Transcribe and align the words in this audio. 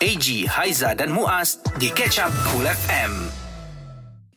AG, 0.00 0.48
Haiza 0.48 0.96
dan 0.96 1.12
Muaz 1.12 1.60
di 1.76 1.92
Catch 1.92 2.24
Up 2.24 2.32
Cool 2.48 2.64
FM. 2.64 3.39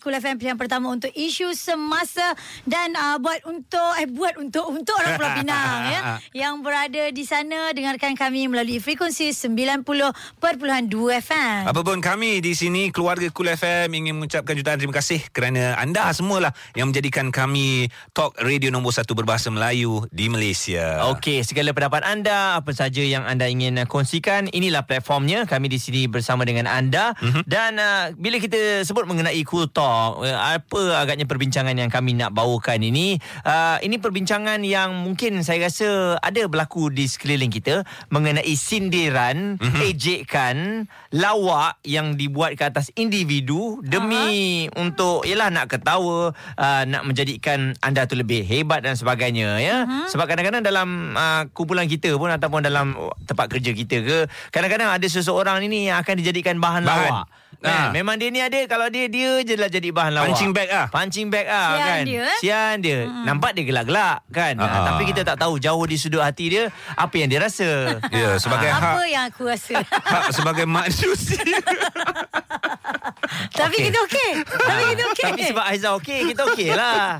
Cool 0.03 0.19
FM 0.19 0.35
pilihan 0.35 0.59
pertama 0.59 0.91
untuk 0.91 1.07
isu 1.15 1.55
semasa 1.55 2.35
dan 2.67 2.91
uh, 2.91 3.15
buat 3.23 3.39
untuk 3.47 3.91
eh 3.95 4.03
buat 4.03 4.35
untuk 4.35 4.67
untuk 4.67 4.99
orang 4.99 5.15
Pulau 5.15 5.31
Pinang 5.39 5.79
ya 5.87 6.01
yang 6.43 6.59
berada 6.59 7.07
di 7.07 7.23
sana 7.23 7.71
dengarkan 7.71 8.11
kami 8.11 8.51
melalui 8.51 8.83
frekuensi 8.83 9.31
90.2 9.31 9.79
FM. 11.23 11.71
Apapun 11.71 12.03
kami 12.03 12.43
di 12.43 12.51
sini 12.51 12.91
keluarga 12.91 13.31
Cool 13.31 13.55
FM 13.55 13.95
ingin 13.95 14.19
mengucapkan 14.19 14.59
jutaan 14.59 14.75
terima 14.75 14.91
kasih 14.91 15.23
kerana 15.31 15.79
anda 15.79 16.11
semualah 16.11 16.51
yang 16.75 16.91
menjadikan 16.91 17.31
kami 17.31 17.87
talk 18.11 18.35
radio 18.43 18.75
nombor 18.75 18.91
satu 18.91 19.15
berbahasa 19.15 19.47
Melayu 19.55 20.03
di 20.11 20.27
Malaysia. 20.27 21.07
Okey, 21.15 21.47
segala 21.47 21.71
pendapat 21.71 22.03
anda, 22.03 22.59
apa 22.59 22.75
saja 22.75 22.99
yang 22.99 23.23
anda 23.23 23.47
ingin 23.47 23.79
kongsikan, 23.87 24.51
inilah 24.51 24.83
platformnya. 24.83 25.47
Kami 25.47 25.71
di 25.71 25.79
sini 25.79 26.11
bersama 26.11 26.43
dengan 26.43 26.67
anda. 26.67 27.15
Mm-hmm. 27.23 27.43
Dan 27.47 27.71
uh, 27.79 28.11
bila 28.19 28.43
kita 28.43 28.83
sebut 28.83 29.07
mengenai 29.07 29.39
Cool 29.47 29.71
Talk, 29.71 29.92
apa 30.23 30.81
agaknya 30.99 31.25
perbincangan 31.29 31.75
yang 31.77 31.91
kami 31.91 32.17
nak 32.17 32.33
bawakan 32.33 32.81
ini? 32.83 33.17
Uh, 33.43 33.77
ini 33.85 33.97
perbincangan 33.97 34.61
yang 34.65 34.93
mungkin 35.05 35.41
saya 35.45 35.69
rasa 35.69 36.19
ada 36.19 36.45
berlaku 36.49 36.89
di 36.89 37.05
sekeliling 37.05 37.53
kita 37.53 37.85
mengenai 38.09 38.53
sindiran, 38.57 39.57
mm-hmm. 39.57 39.81
ejekan, 39.87 40.57
lawak 41.13 41.77
yang 41.85 42.17
dibuat 42.17 42.57
ke 42.57 42.63
atas 42.65 42.89
individu 42.97 43.79
demi 43.85 44.67
uh-huh. 44.67 44.81
untuk 44.83 45.27
ialah 45.27 45.49
nak 45.53 45.69
ketawa, 45.69 46.33
uh, 46.57 46.83
nak 46.89 47.03
menjadikan 47.05 47.77
anda 47.79 48.05
tu 48.09 48.17
lebih 48.17 48.43
hebat 48.43 48.81
dan 48.83 48.97
sebagainya 48.97 49.61
ya. 49.61 49.77
Uh-huh. 49.85 50.07
Sebab 50.09 50.25
kadang-kadang 50.25 50.63
dalam 50.65 51.13
uh, 51.13 51.45
kumpulan 51.53 51.85
kita 51.85 52.15
pun 52.17 52.33
ataupun 52.33 52.65
dalam 52.65 52.97
tempat 53.29 53.47
kerja 53.51 53.71
kita 53.71 53.97
ke, 54.01 54.17
kadang-kadang 54.49 54.89
ada 54.89 55.07
seseorang 55.07 55.65
ini 55.65 55.91
yang 55.91 56.01
akan 56.01 56.15
dijadikan 56.17 56.57
bahan, 56.57 56.83
Bahan. 56.83 57.11
lawak. 57.11 57.27
Ha. 57.61 57.93
Memang 57.93 58.17
dia 58.17 58.29
ni 58.33 58.41
ada 58.41 58.57
kalau 58.65 58.89
dia 58.89 59.05
dia 59.05 59.39
je 59.45 59.53
lah 59.53 59.69
jadi 59.69 59.93
bahan 59.93 60.11
lawak. 60.13 60.33
Punching 60.33 60.51
bag 60.51 60.69
ah. 60.73 60.87
Punching 60.89 61.27
bag 61.29 61.45
ah 61.45 61.69
Sian 61.73 61.85
kan. 61.85 62.03
dia, 62.03 62.21
eh? 62.21 62.37
Sian 62.41 62.75
dia. 62.81 62.99
Hmm. 63.05 63.23
Nampak 63.23 63.51
dia 63.53 63.63
gelak-gelak 63.63 64.17
kan. 64.33 64.53
Ah. 64.57 64.67
Ha, 64.67 64.77
tapi 64.89 65.03
kita 65.05 65.21
tak 65.21 65.37
tahu 65.37 65.61
jauh 65.61 65.85
di 65.85 65.95
sudut 65.95 66.23
hati 66.23 66.49
dia 66.49 66.63
apa 66.95 67.13
yang 67.13 67.29
dia 67.29 67.39
rasa. 67.39 67.69
Ya, 68.13 68.37
sebagai 68.37 68.69
Apa 68.69 69.01
hak, 69.01 69.09
yang 69.09 69.25
aku 69.25 69.49
rasa? 69.49 69.81
hak 70.13 70.25
sebagai 70.31 70.69
manusia. 70.69 71.09
Tapi 73.53 73.75
kita 73.89 73.97
okey. 74.05 74.31
Tapi 74.45 74.83
kita 74.93 75.03
okey. 75.09 75.25
Tapi 75.25 75.41
sebab 75.49 75.63
Aizah 75.65 75.91
okey, 75.97 76.19
kita 76.33 76.41
okey 76.53 76.69
lah. 76.73 77.17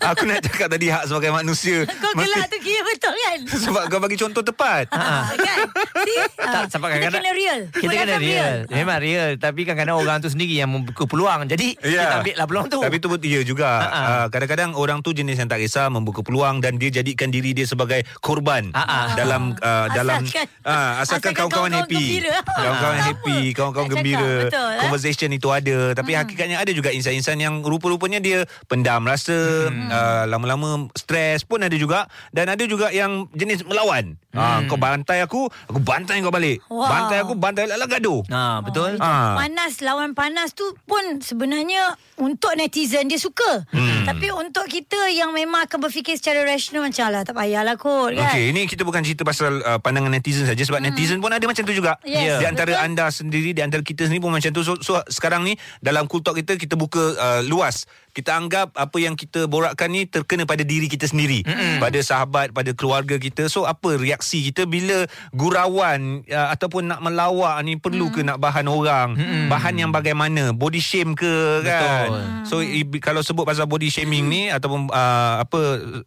Aku 0.00 0.24
nak 0.24 0.40
cakap 0.40 0.68
tadi 0.70 0.86
hak 0.88 1.04
sebagai 1.04 1.30
manusia. 1.32 1.84
kau 1.84 2.12
gelak 2.14 2.46
tu 2.48 2.56
kira 2.60 2.80
betul 2.84 3.12
kan? 3.12 3.38
Sebab 3.48 3.82
kau 3.88 4.00
bagi 4.00 4.16
contoh 4.16 4.40
tepat. 4.40 4.88
Ah, 4.92 5.28
kan? 5.32 5.58
See? 6.04 6.18
Tak, 6.36 6.64
sebab 6.70 6.88
kita 6.88 7.08
kadang-kadang 7.08 7.22
kena 7.22 7.32
real. 7.34 7.58
Kita 7.72 7.92
kena 7.92 8.16
real. 8.18 8.54
Memang 8.72 8.98
real. 8.98 9.28
Tapi 9.36 9.60
kadang-kadang 9.62 9.96
orang 9.96 10.16
tu 10.18 10.28
sendiri 10.28 10.56
yang 10.56 10.68
membuka 10.68 11.04
peluang. 11.04 11.44
Jadi 11.44 11.76
Ya. 11.80 12.02
kita 12.02 12.14
ambil 12.18 12.34
lah 12.34 12.46
peluang 12.46 12.66
tu. 12.68 12.78
Tapi 12.80 12.96
tu 12.96 13.08
betul 13.08 13.28
ya 13.28 13.40
juga. 13.42 13.70
Ha-ha. 13.78 14.00
Uh, 14.02 14.26
kadang-kadang 14.28 14.70
orang 14.72 14.98
tu 15.00 15.12
jenis 15.12 15.36
yang 15.36 15.46
tak 15.46 15.58
kisah 15.58 15.86
membuka 15.86 16.20
peluang 16.20 16.58
dan 16.58 16.76
dia 16.76 16.90
jadikan 16.90 17.28
diri 17.28 17.52
dia 17.52 17.64
sebagai 17.64 18.02
korban 18.18 18.72
Ha-ha. 18.72 19.12
dalam 19.14 19.54
uh, 19.54 19.86
dalam 19.90 20.24
Asalkan- 20.24 20.48
uh, 20.62 20.92
asalkan 20.98 21.02
asalkan 21.02 21.32
kawan-kawan 21.34 21.72
happy. 21.74 22.04
Kawan-kawan 22.42 22.98
happy, 23.02 23.38
kawan-kawan 23.52 23.88
gembira. 23.88 24.32
betul, 24.46 24.68
eh? 24.70 24.80
Conversation 24.80 25.30
itu 25.30 25.48
ada, 25.48 25.76
tapi 25.92 26.12
hakikatnya 26.12 26.56
ada 26.56 26.72
juga 26.72 26.88
insan-insan 26.88 27.36
yang 27.36 27.60
rupa-rupanya 27.60 28.18
dia 28.18 28.38
pendam 28.64 29.02
rasa, 29.02 29.34
uh, 29.68 30.24
lama-lama 30.24 30.62
stres 30.94 31.42
pun 31.42 31.60
ada 31.60 31.74
juga 31.74 32.06
dan 32.30 32.48
ada 32.48 32.64
juga 32.64 32.88
yang 32.88 33.28
jenis 33.30 33.62
melawan. 33.62 34.16
Ah, 34.32 34.64
kau 34.64 34.80
bantai 34.80 35.20
aku, 35.20 35.44
aku 35.68 35.80
bantai 35.84 36.24
kau 36.24 36.32
balik. 36.32 36.64
Wow. 36.72 36.88
Bantai 36.88 37.16
aku, 37.20 37.32
bantai 37.36 37.68
lah 37.68 37.84
gaduh. 37.84 38.24
Ha, 38.32 38.64
betul. 38.64 38.96
Ah. 38.96 39.36
Panas 39.36 39.84
lawan 39.84 40.16
panas 40.16 40.56
tu 40.56 40.64
pun 40.88 41.20
sebenarnya 41.20 42.00
untuk 42.16 42.56
netizen 42.56 43.12
dia 43.12 43.20
suka. 43.20 43.68
Hmm. 43.68 44.08
Tapi 44.08 44.32
untuk 44.32 44.64
kita 44.72 45.12
yang 45.12 45.36
memang 45.36 45.68
akan 45.68 45.84
berfikir 45.84 46.16
secara 46.16 46.48
rasional 46.48 46.88
macam 46.88 47.12
lah 47.12 47.22
tak 47.28 47.36
payahlah 47.36 47.76
kot 47.76 48.16
kan. 48.16 48.32
Okey, 48.32 48.56
ini 48.56 48.64
kita 48.64 48.88
bukan 48.88 49.04
cerita 49.04 49.20
pasal 49.22 49.60
uh, 49.60 49.78
pandangan 49.84 50.08
netizen 50.08 50.48
saja 50.48 50.64
sebab 50.64 50.80
hmm. 50.80 50.88
netizen 50.88 51.18
pun 51.20 51.28
ada 51.28 51.44
macam 51.44 51.62
tu 51.68 51.76
juga. 51.76 52.00
Yes, 52.00 52.40
Di 52.40 52.46
antara 52.48 52.72
betul. 52.72 52.86
anda 52.88 53.06
sendiri, 53.12 53.50
di 53.52 53.60
antara 53.60 53.84
kita 53.84 54.08
sendiri 54.08 54.24
pun 54.24 54.32
macam 54.32 54.48
tu. 54.48 54.64
So, 54.64 54.80
so 54.80 54.96
sekarang 55.12 55.44
ni 55.44 55.60
dalam 55.84 56.08
cool 56.08 56.24
talk 56.24 56.40
kita 56.40 56.56
kita 56.56 56.74
buka 56.74 57.02
uh, 57.20 57.40
luas. 57.44 57.84
Kita 58.12 58.36
anggap 58.36 58.76
apa 58.76 58.96
yang 59.00 59.16
kita 59.16 59.48
borakkan 59.48 59.88
ni 59.88 60.04
terkena 60.04 60.44
pada 60.44 60.60
diri 60.60 60.84
kita 60.84 61.08
sendiri, 61.08 61.40
mm-hmm. 61.48 61.80
pada 61.80 61.96
sahabat, 62.04 62.52
pada 62.52 62.76
keluarga 62.76 63.16
kita. 63.16 63.48
So 63.48 63.64
apa 63.64 63.96
reaksi 63.96 64.52
kita 64.52 64.68
bila 64.68 65.08
gurauan 65.32 66.20
uh, 66.28 66.48
ataupun 66.52 66.92
nak 66.92 67.00
melawak 67.00 67.56
ni 67.64 67.80
perlu 67.80 68.08
mm. 68.08 68.14
ke 68.14 68.20
nak 68.20 68.36
bahan 68.36 68.68
orang? 68.68 69.16
Mm-hmm. 69.16 69.44
Bahan 69.48 69.74
yang 69.80 69.90
bagaimana? 69.96 70.52
Body 70.52 70.84
shame 70.84 71.16
ke 71.16 71.64
kan? 71.64 72.08
Betul. 72.12 72.12
So 72.44 72.54
i- 72.60 73.00
kalau 73.00 73.24
sebut 73.24 73.48
pasal 73.48 73.64
body 73.64 73.88
shaming 73.88 74.28
ni 74.28 74.52
ataupun 74.52 74.92
uh, 74.92 75.40
apa 75.40 75.60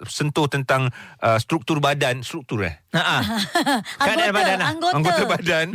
sentuh 0.06 0.46
tentang 0.46 0.94
uh, 1.26 1.42
struktur 1.42 1.82
badan, 1.82 2.22
struktur 2.22 2.70
eh? 2.70 2.78
Ha. 2.94 3.20
Keadaan 4.06 4.30
Anggota, 4.30 4.38
badan 4.38 4.58
lah. 4.62 4.68
anggota. 4.72 4.94
Anggota 4.96 5.24
badan 5.26 5.68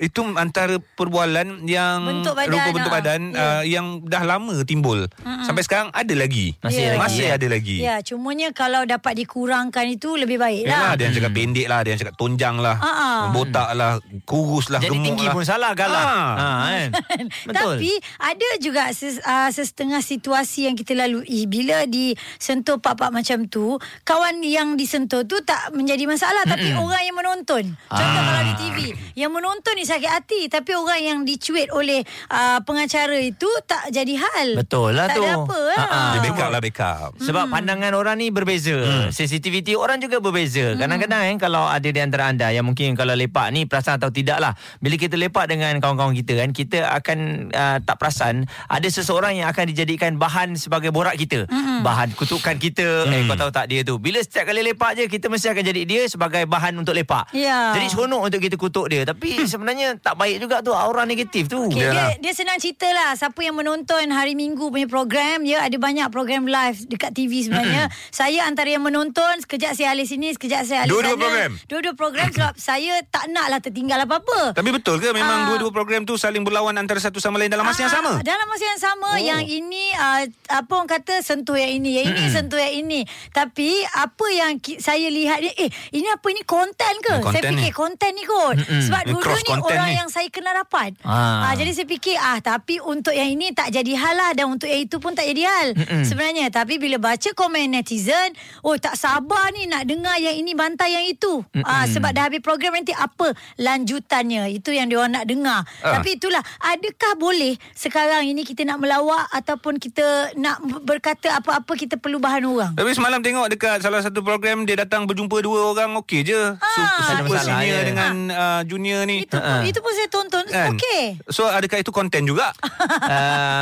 itu 0.00 0.20
antara 0.38 0.74
perbualan 0.94 1.66
yang 1.66 1.98
Bentuk 2.06 2.32
badan, 2.38 2.52
rupa 2.54 2.68
bentuk 2.70 2.92
ah. 2.92 2.96
badan 2.96 3.20
Ya. 3.34 3.40
uh, 3.42 3.62
yang 3.66 3.86
dah 4.06 4.22
lama 4.22 4.54
timbul. 4.62 5.10
Sampai 5.44 5.63
sekarang 5.64 5.88
ada 5.90 6.12
lagi. 6.12 6.52
Masih 6.60 6.84
lagi, 6.86 7.00
Masih 7.00 7.24
eh? 7.24 7.32
ada 7.32 7.46
lagi. 7.48 7.76
Ya, 7.78 7.96
cumanya 8.00 8.48
kalau 8.50 8.84
dapat 8.84 9.16
dikurangkan 9.16 9.88
itu 9.88 10.14
lebih 10.14 10.36
baik 10.36 10.62
Yalah, 10.62 10.78
lah. 10.78 10.90
ada 10.92 11.02
yang 11.02 11.14
cakap 11.14 11.32
pendek 11.32 11.66
lah, 11.66 11.78
ada 11.78 11.88
yang 11.88 11.98
cakap 11.98 12.14
tonjang 12.14 12.56
lah, 12.56 12.76
Ah, 12.76 12.86
ah. 12.86 13.20
botak 13.30 13.72
lah, 13.72 13.96
kurus 14.22 14.68
lah, 14.68 14.78
Jadi 14.78 14.92
gemuk 14.92 15.06
tinggi 15.06 15.26
lah. 15.26 15.32
pun 15.32 15.42
salah 15.42 15.72
galah. 15.72 16.04
Ah. 16.04 16.32
Ha 16.34 16.48
kan. 16.68 16.88
Betul. 17.48 17.74
Tapi 17.74 17.92
ada 18.20 18.48
juga 18.58 18.82
ses, 18.90 19.18
uh, 19.18 19.48
sesetengah 19.48 20.00
situasi 20.00 20.66
yang 20.66 20.74
kita 20.74 20.92
lalui 20.94 21.16
bila 21.46 21.84
disentuh 21.84 22.76
pak-pak 22.76 23.10
macam 23.10 23.46
tu, 23.46 23.76
kawan 24.02 24.40
yang 24.40 24.74
disentuh 24.74 25.22
tu 25.22 25.40
tak 25.40 25.72
menjadi 25.72 26.04
masalah 26.04 26.44
tapi 26.44 26.74
orang 26.74 27.02
yang 27.02 27.16
menonton. 27.16 27.64
Contoh 27.86 28.02
Ah. 28.14 28.26
kalau 28.26 28.42
di 28.44 28.54
TV, 28.56 28.78
yang 29.14 29.30
menonton 29.30 29.72
ni 29.72 29.84
sakit 29.84 30.10
hati 30.10 30.40
tapi 30.46 30.72
orang 30.72 31.00
yang 31.00 31.18
dicuit 31.22 31.70
oleh 31.70 32.02
uh, 32.28 32.60
pengacara 32.60 33.16
itu 33.16 33.46
tak 33.64 33.88
jadi 33.88 34.14
hal. 34.16 34.48
Betul 34.56 34.92
lah 34.92 35.06
tak 35.06 35.16
tu. 35.16 35.22
ada 35.22 35.30
apa 35.40 35.53
lah. 35.58 35.78
Ah, 35.78 35.86
ah. 35.88 36.10
Dia 36.16 36.20
backup 36.26 36.48
lah 36.50 36.60
backup. 36.60 37.10
Sebab 37.20 37.44
pandangan 37.50 37.92
orang 37.94 38.16
ni 38.18 38.28
berbeza. 38.30 39.08
Sensitiviti 39.10 39.74
orang 39.78 40.02
juga 40.02 40.18
berbeza. 40.18 40.74
Kadang-kadang 40.74 41.20
eh, 41.30 41.36
kalau 41.38 41.66
ada 41.66 41.88
di 41.88 42.00
antara 42.00 42.30
anda 42.30 42.50
yang 42.50 42.66
mungkin 42.66 42.94
kalau 42.98 43.14
lepak 43.14 43.50
ni 43.54 43.66
perasan 43.68 43.98
atau 44.00 44.10
tidak 44.10 44.38
lah. 44.40 44.52
Bila 44.82 44.96
kita 44.98 45.14
lepak 45.14 45.50
dengan 45.50 45.76
kawan-kawan 45.78 46.14
kita 46.14 46.40
kan, 46.44 46.50
kita 46.50 46.78
akan 46.90 47.18
uh, 47.52 47.78
tak 47.82 47.96
perasan 47.98 48.46
ada 48.66 48.88
seseorang 48.88 49.38
yang 49.38 49.48
akan 49.50 49.64
dijadikan 49.70 50.16
bahan 50.16 50.58
sebagai 50.58 50.90
borak 50.90 51.14
kita. 51.18 51.46
Bahan 51.84 52.16
kutukan 52.16 52.56
kita. 52.58 53.08
Eh 53.10 53.22
kau 53.28 53.36
tahu 53.38 53.50
tak 53.54 53.70
dia 53.70 53.86
tu. 53.86 53.96
Bila 54.00 54.20
setiap 54.20 54.50
kali 54.50 54.64
lepak 54.64 54.98
je, 54.98 55.04
kita 55.06 55.30
mesti 55.30 55.52
akan 55.52 55.62
jadi 55.62 55.82
dia 55.84 56.02
sebagai 56.10 56.44
bahan 56.48 56.74
untuk 56.76 56.96
lepak. 56.96 57.30
Ya. 57.36 57.76
Jadi 57.76 57.86
seronok 57.92 58.20
untuk 58.32 58.40
kita 58.42 58.56
kutuk 58.58 58.86
dia. 58.90 59.06
Tapi 59.06 59.46
sebenarnya 59.50 59.96
tak 60.00 60.18
baik 60.18 60.42
juga 60.42 60.60
tu 60.64 60.72
aura 60.74 61.04
negatif 61.04 61.46
tu. 61.46 61.70
Okay, 61.70 61.84
dia, 61.84 61.90
Yalah. 61.92 62.10
dia 62.18 62.32
senang 62.32 62.58
cerita 62.58 62.88
lah 62.90 63.12
Siapa 63.14 63.40
yang 63.44 63.56
menonton 63.56 64.10
hari 64.10 64.34
Minggu 64.34 64.72
punya 64.72 64.88
program 64.88 65.43
Ya 65.44 65.60
ada 65.60 65.76
banyak 65.76 66.08
program 66.08 66.44
live 66.44 66.78
dekat 66.86 67.12
TV 67.12 67.44
sebenarnya 67.44 67.92
Saya 68.14 68.44
antara 68.44 68.66
yang 68.66 68.80
menonton 68.80 69.38
Sekejap 69.38 69.72
saya 69.72 69.92
alih 69.92 70.04
sini 70.04 70.32
Sekejap 70.32 70.64
saya 70.64 70.78
alih 70.82 70.90
Dua-dua 70.90 71.10
sana 71.10 71.20
program? 71.20 71.50
Dua-dua 71.64 71.94
program 71.94 72.28
Sebab 72.30 72.54
saya 72.72 72.94
tak 73.06 73.28
nak 73.28 73.46
lah 73.46 73.60
tertinggal 73.60 74.00
apa-apa 74.00 74.52
Tapi 74.52 74.70
betul 74.70 74.96
ke 74.96 75.10
memang 75.10 75.36
Ah. 75.36 75.46
dua-dua 75.46 75.68
program 75.70 76.02
tu 76.02 76.16
saling 76.16 76.40
berlawan 76.40 76.72
antara 76.74 76.96
satu 76.96 77.18
sama 77.18 77.36
lain 77.36 77.48
dalam 77.48 77.62
masa 77.62 77.82
yang 77.82 77.92
Ah, 77.92 77.96
sama? 77.98 78.12
Dalam 78.22 78.46
masa 78.46 78.64
yang 78.64 78.80
sama 78.80 79.02
Oh. 79.06 79.20
Yang 79.20 79.42
ini 79.52 79.84
uh, 79.92 80.22
Apa 80.50 80.72
orang 80.74 80.88
kata 80.90 81.20
Sentuh 81.20 81.54
yang 81.54 81.76
ini 81.76 81.98
Yang 81.98 82.06
ini 82.10 82.24
sentuh 82.30 82.56
yang 82.56 82.74
ini 82.78 83.00
Tapi 83.28 83.68
Apa 83.84 84.26
yang 84.30 84.56
ki- 84.56 84.78
saya 84.78 85.06
lihat 85.06 85.38
ni 85.38 85.52
Eh 85.52 85.68
ini 85.92 86.08
apa 86.08 86.24
ini 86.26 86.40
Konten 86.42 86.94
ke 86.98 87.20
konten 87.20 87.36
Saya 87.36 87.52
fikir 87.52 87.68
ni. 87.68 87.74
konten 87.74 88.10
ni 88.10 88.24
kot 88.24 88.56
Sebab 88.58 89.02
Ini 89.02 89.12
dulu 89.12 89.28
ni 89.36 89.52
Orang 89.60 89.86
ni. 89.86 89.98
yang 89.98 90.08
saya 90.08 90.26
kenal 90.28 90.56
rapat 90.56 90.96
Ah. 91.02 91.50
Ah, 91.50 91.54
Jadi 91.54 91.70
saya 91.72 91.84
fikir 91.86 92.16
ah 92.16 92.38
Tapi 92.38 92.80
untuk 92.80 93.12
yang 93.12 93.28
ini 93.28 93.50
Tak 93.50 93.68
jadi 93.70 93.92
hal 93.92 94.14
lah 94.14 94.30
Dan 94.32 94.48
untuk 94.50 94.66
yang 94.66 94.80
itu 94.80 94.96
pun 94.96 95.12
Tak 95.12 95.26
jadi 95.26 95.33
hal 95.40 95.74
Sebenarnya 96.00 96.46
Tapi 96.48 96.78
bila 96.78 97.02
baca 97.02 97.30
komen 97.32 97.72
netizen 97.72 98.30
Oh 98.62 98.76
tak 98.76 98.94
sabar 98.94 99.50
ni 99.50 99.66
Nak 99.66 99.82
dengar 99.84 100.14
yang 100.16 100.36
ini 100.36 100.54
Bantai 100.54 100.92
yang 100.92 101.06
itu 101.08 101.42
ah, 101.60 101.82
Sebab 101.84 102.12
dah 102.12 102.28
habis 102.28 102.38
program 102.38 102.70
Nanti 102.72 102.92
apa 102.92 103.34
Lanjutannya 103.58 104.52
Itu 104.52 104.70
yang 104.70 104.86
diorang 104.86 105.10
nak 105.12 105.26
dengar 105.26 105.66
Ah. 105.80 105.98
Tapi 105.98 106.14
itulah 106.14 106.40
Adakah 106.60 107.16
boleh 107.16 107.56
Sekarang 107.72 108.22
ini 108.22 108.44
kita 108.44 108.62
nak 108.62 108.78
melawak 108.78 109.26
Ataupun 109.30 109.76
kita 109.76 110.30
Nak 110.34 110.56
berkata 110.80 111.34
apa-apa 111.34 111.72
Kita 111.72 111.96
perlu 111.96 112.18
bahan 112.18 112.44
orang 112.44 112.72
Tapi 112.74 112.92
semalam 112.92 113.18
tengok 113.18 113.48
dekat 113.48 113.80
salah 113.80 114.00
satu 114.00 114.20
program 114.20 114.62
dia 114.62 114.76
datang 114.76 115.04
berjumpa 115.04 115.40
dua 115.40 115.72
orang 115.72 115.96
okey 115.98 116.20
je. 116.22 116.36
Super, 116.36 116.60
Ah, 116.60 117.08
super 117.16 117.24
masalah, 117.30 117.44
senior 117.56 117.80
ya. 117.80 117.84
dengan 117.84 118.14
uh, 118.28 118.60
junior 118.62 119.00
ni. 119.04 119.24
Itu 119.24 119.36
pun, 119.36 119.60
itu 119.64 119.78
pun 119.78 119.92
saya 119.92 120.08
tonton 120.10 120.44
Kan? 120.44 120.68
Okey 120.70 121.02
So 121.28 121.46
adakah 121.46 121.78
itu 121.78 121.90
konten 121.90 122.22
juga? 122.22 122.52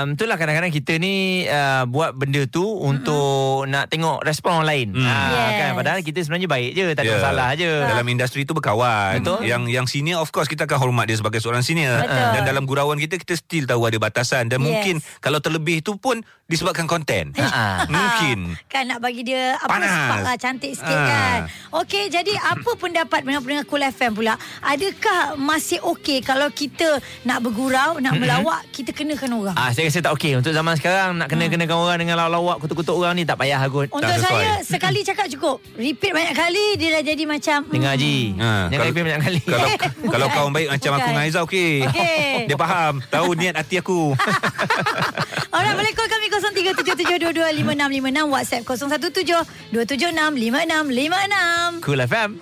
um, 0.02 0.14
itulah 0.14 0.34
kadang-kadang 0.34 0.70
kita 0.70 0.96
ni 0.96 1.14
uh, 1.46 1.61
uh, 1.62 1.82
buat 1.86 2.10
benda 2.12 2.42
tu 2.44 2.62
untuk 2.62 3.30
nak 3.64 3.86
tengok 3.86 4.20
respon 4.20 4.58
orang 4.58 4.68
lain. 4.68 4.88
Mm. 4.92 5.04
Ah, 5.04 5.30
Yes. 5.30 5.52
kan 5.56 5.70
padahal 5.74 5.98
kita 6.00 6.18
sebenarnya 6.20 6.48
baik 6.48 6.70
je, 6.72 6.86
tak 6.90 7.02
ada 7.02 7.06
Ya. 7.06 7.14
masalah 7.16 7.48
je. 7.54 7.72
Dalam 7.84 8.06
industri 8.06 8.42
tu 8.42 8.52
berkawan. 8.52 9.18
Betul. 9.18 9.38
Yang 9.42 9.62
yang 9.68 9.86
senior 9.86 10.18
of 10.18 10.28
course 10.28 10.46
kita 10.46 10.64
akan 10.64 10.78
hormat 10.80 11.06
dia 11.06 11.16
sebagai 11.16 11.38
seorang 11.38 11.62
senior. 11.62 12.02
Betul. 12.02 12.28
Dan 12.32 12.42
dalam 12.44 12.64
gurauan 12.64 12.98
kita 12.98 13.14
kita 13.16 13.34
still 13.34 13.64
tahu 13.64 13.86
ada 13.86 13.96
batasan 13.96 14.46
dan 14.46 14.58
Yes. 14.58 14.64
mungkin 14.64 14.94
kalau 15.18 15.38
terlebih 15.38 15.80
tu 15.80 15.94
pun 15.96 16.18
disebabkan 16.44 16.84
konten. 16.84 17.32
Ha. 17.32 17.86
mungkin. 17.88 18.58
Kan 18.66 18.84
nak 18.86 18.98
bagi 18.98 19.22
dia 19.22 19.56
apa 19.56 19.70
Panas. 19.70 19.88
spark 19.88 20.20
lah 20.22 20.36
cantik 20.36 20.72
sikit 20.72 20.92
Ah. 20.92 21.06
kan. 21.06 21.40
Okey, 21.78 22.08
jadi 22.08 22.32
apa 22.36 22.70
pendapat 22.74 23.22
pendengar-pendengar 23.22 23.64
Cool 23.64 23.84
FM 23.84 24.12
pula? 24.12 24.34
Adakah 24.62 25.20
masih 25.34 25.80
okey 25.82 26.20
kalau 26.20 26.48
kita 26.48 26.96
nak 27.22 27.40
bergurau, 27.40 27.96
nak 27.98 28.14
melawak, 28.14 28.60
kita 28.68 28.90
kenakan 28.90 29.32
orang? 29.34 29.54
Ah, 29.54 29.70
saya 29.70 29.86
rasa 29.86 30.00
tak 30.00 30.12
okey 30.12 30.32
untuk 30.34 30.50
zaman 30.50 30.74
sekarang 30.74 31.14
nak 31.14 31.28
kena-kenakan 31.52 31.84
orang 31.84 32.00
dengan 32.00 32.16
lawak-lawak 32.16 32.56
kutuk-kutuk 32.64 32.96
orang 32.96 33.20
ni 33.20 33.28
tak 33.28 33.36
payah 33.36 33.60
kot. 33.68 33.92
Untuk 33.92 34.08
saya 34.08 34.64
sekali 34.64 35.04
cakap 35.08 35.28
cukup. 35.28 35.60
Repeat 35.76 36.16
banyak 36.16 36.32
kali 36.32 36.80
dia 36.80 36.96
dah 36.96 37.04
jadi 37.04 37.28
macam 37.28 37.68
Dengar 37.68 37.92
hmm. 37.92 38.00
Haji. 38.00 38.40
Ha, 38.40 38.48
Jangan 38.48 38.72
kalau- 38.72 38.88
repeat 38.88 39.04
banyak 39.04 39.20
kali. 39.20 39.44
Kalau 39.44 39.68
kalau 40.16 40.32
kawan 40.32 40.56
baik 40.56 40.72
macam 40.72 40.96
aku 40.96 41.12
dengan 41.12 41.28
Aizah 41.28 41.44
okey. 41.44 41.84
Okey. 41.92 42.24
Dia 42.48 42.56
faham, 42.56 43.04
tahu 43.12 43.36
niat 43.36 43.60
hati 43.60 43.76
aku. 43.78 44.16
Alright, 45.52 45.76
boleh 45.76 45.92
call 45.92 46.08
kami 46.08 46.32
0377225656 46.32 48.32
WhatsApp 48.32 48.64
0172765656. 49.76 51.84
Cool 51.84 52.00
FM. 52.00 52.40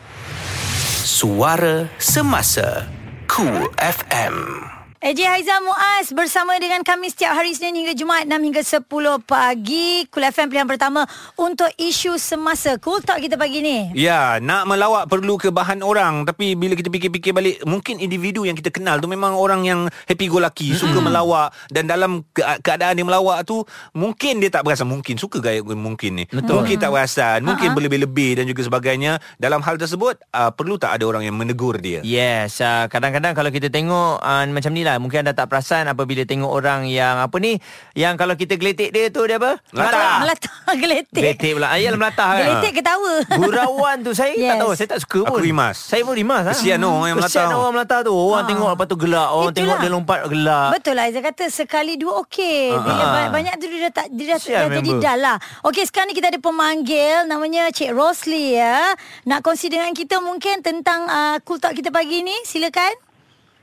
Suara 1.00 1.88
Semasa 1.98 2.86
Cool 3.26 3.72
FM. 3.76 4.79
Eji 5.00 5.25
Haizah 5.25 5.64
Muaz 5.64 6.12
bersama 6.12 6.61
dengan 6.61 6.85
kami 6.85 7.08
setiap 7.08 7.32
hari 7.32 7.56
Senin 7.56 7.73
hingga 7.73 7.97
Jumaat 7.97 8.29
6 8.29 8.37
hingga 8.37 8.61
10 8.61 8.85
pagi. 9.25 10.05
Cool 10.12 10.29
FM 10.29 10.52
pilihan 10.52 10.69
pertama 10.69 11.08
untuk 11.41 11.73
isu 11.81 12.20
semasa. 12.20 12.76
Cool 12.76 13.00
Talk 13.00 13.17
kita 13.17 13.41
pagi 13.41 13.64
ni. 13.64 13.88
Ya, 13.97 14.37
nak 14.44 14.69
melawak 14.69 15.08
perlu 15.08 15.41
ke 15.41 15.49
bahan 15.49 15.81
orang 15.81 16.29
tapi 16.29 16.52
bila 16.52 16.76
kita 16.76 16.93
fikir-fikir 16.93 17.32
balik 17.32 17.64
mungkin 17.64 17.97
individu 17.97 18.44
yang 18.44 18.52
kita 18.52 18.69
kenal 18.69 19.00
tu 19.00 19.08
memang 19.08 19.32
orang 19.32 19.64
yang 19.64 19.81
happy 20.05 20.29
go 20.29 20.37
lucky, 20.37 20.76
suka 20.76 21.00
melawak 21.00 21.49
dan 21.73 21.88
dalam 21.88 22.20
ke- 22.37 22.61
keadaan 22.61 22.93
dia 22.93 23.06
melawak 23.08 23.49
tu 23.49 23.64
mungkin 23.97 24.37
dia 24.37 24.52
tak 24.52 24.69
perasan 24.69 24.85
mungkin 24.85 25.17
suka 25.17 25.41
gaya 25.41 25.64
mungkin 25.64 26.12
ni. 26.12 26.25
Betul. 26.29 26.61
Mungkin 26.61 26.76
tak 26.76 26.93
perasan, 26.93 27.41
mungkin 27.41 27.73
Ha-ha. 27.73 27.76
berlebih-lebih 27.81 28.37
dan 28.37 28.44
juga 28.44 28.69
sebagainya. 28.69 29.17
Dalam 29.41 29.64
hal 29.64 29.81
tersebut 29.81 30.20
uh, 30.37 30.52
perlu 30.52 30.76
tak 30.76 31.00
ada 31.00 31.08
orang 31.08 31.25
yang 31.25 31.41
menegur 31.41 31.81
dia? 31.81 32.05
Yes, 32.05 32.61
uh, 32.61 32.85
kadang-kadang 32.93 33.32
kalau 33.32 33.49
kita 33.49 33.73
tengok 33.73 34.20
uh, 34.20 34.44
macam 34.44 34.76
ni 34.76 34.85
lah, 34.85 34.89
mungkin 34.96 35.20
anda 35.20 35.31
tak 35.32 35.46
perasan 35.46 35.87
apabila 35.87 36.22
tengok 36.22 36.48
orang 36.48 36.84
yang 36.84 37.20
apa 37.20 37.37
ni, 37.37 37.60
yang 37.92 38.14
kalau 38.14 38.32
kita 38.32 38.56
geletik 38.56 38.88
dia 38.88 39.06
tu 39.06 39.22
dia 39.22 39.37
apa? 39.37 39.60
Melata. 39.70 40.19
Melata 40.19 40.50
geletik. 40.82 41.20
Geletik 41.20 41.50
pula. 41.54 41.69
Ayat 41.69 41.92
melatah 41.92 42.31
kan. 42.32 42.42
Geletik 42.42 42.72
ketawa. 42.75 43.12
Gurauan 43.31 43.96
tu 44.00 44.10
saya 44.10 44.32
yes. 44.32 44.48
Tak 44.48 44.56
tahu, 44.58 44.70
saya 44.72 44.88
tak 44.88 45.00
suka 45.00 45.19
pun. 45.22 45.28
Aku 45.31 45.40
rimas. 45.40 45.76
Saya 45.76 46.02
pun 46.02 46.14
rimas. 46.14 46.42
ha. 46.42 46.50
Kesian 46.50 46.81
orang 46.81 47.06
yang 47.06 47.19
Kesian 47.20 47.44
melata. 47.44 47.56
orang 47.56 47.72
melata 47.72 47.96
tu. 48.00 48.12
Orang 48.12 48.38
Ha. 48.38 48.48
tengok 48.48 48.69
lepas 48.72 48.87
tu 48.87 48.96
gelak, 48.96 49.28
orang 49.28 49.44
Itulah. 49.44 49.54
tengok 49.54 49.76
dia 49.78 49.90
lompat 49.92 50.19
gelak. 50.26 50.69
Betul 50.72 50.94
lah 50.94 51.04
Aizah 51.04 51.22
kata 51.22 51.44
sekali 51.46 51.92
dua 51.94 52.12
okey. 52.20 52.72
Bila 52.72 52.94
Ah. 52.96 53.10
ba- 53.20 53.32
banyak 53.32 53.54
tu 53.54 53.66
dia 53.66 53.81
dah 53.82 53.92
tak 53.94 54.06
dia 54.08 54.26
dah, 54.26 54.38
Kesian 54.38 54.60
dah 54.62 54.69
jadi 54.72 54.90
dah 54.98 55.16
lah. 55.16 55.37
Okey 55.62 55.84
sekarang 55.84 56.08
ni 56.08 56.14
kita 56.14 56.28
ada 56.28 56.40
pemanggil 56.40 56.88
namanya 57.25 57.69
Cik 57.69 57.92
Rosli 57.92 58.54
ya. 58.54 58.96
Nak 59.22 59.40
kongsi 59.40 59.69
dengan 59.69 59.90
kita 59.90 60.19
mungkin 60.19 60.60
tentang 60.60 61.04
uh, 61.04 61.37
cool 61.42 61.58
talk 61.58 61.72
kita 61.72 61.90
pagi 61.90 62.20
ni. 62.20 62.34
Silakan. 62.42 63.09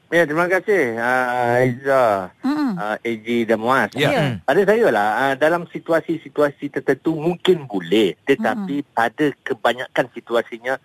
Ya, 0.08 0.24
terima 0.24 0.48
kasih 0.48 0.96
uh, 0.96 1.60
Aiza, 1.60 2.32
Mm-mm. 2.40 2.80
uh, 2.80 2.96
AJ 3.04 3.28
dan 3.44 3.60
Muaz. 3.60 3.92
Ya. 3.92 4.08
Ya. 4.08 4.24
Pada 4.40 4.62
saya 4.64 4.88
lah, 4.88 5.10
uh, 5.20 5.34
dalam 5.36 5.68
situasi-situasi 5.68 6.72
tertentu 6.72 7.12
mungkin 7.12 7.68
boleh. 7.68 8.16
Tetapi 8.24 8.88
pada 8.96 9.36
kebanyakan 9.44 10.08
situasinya, 10.16 10.80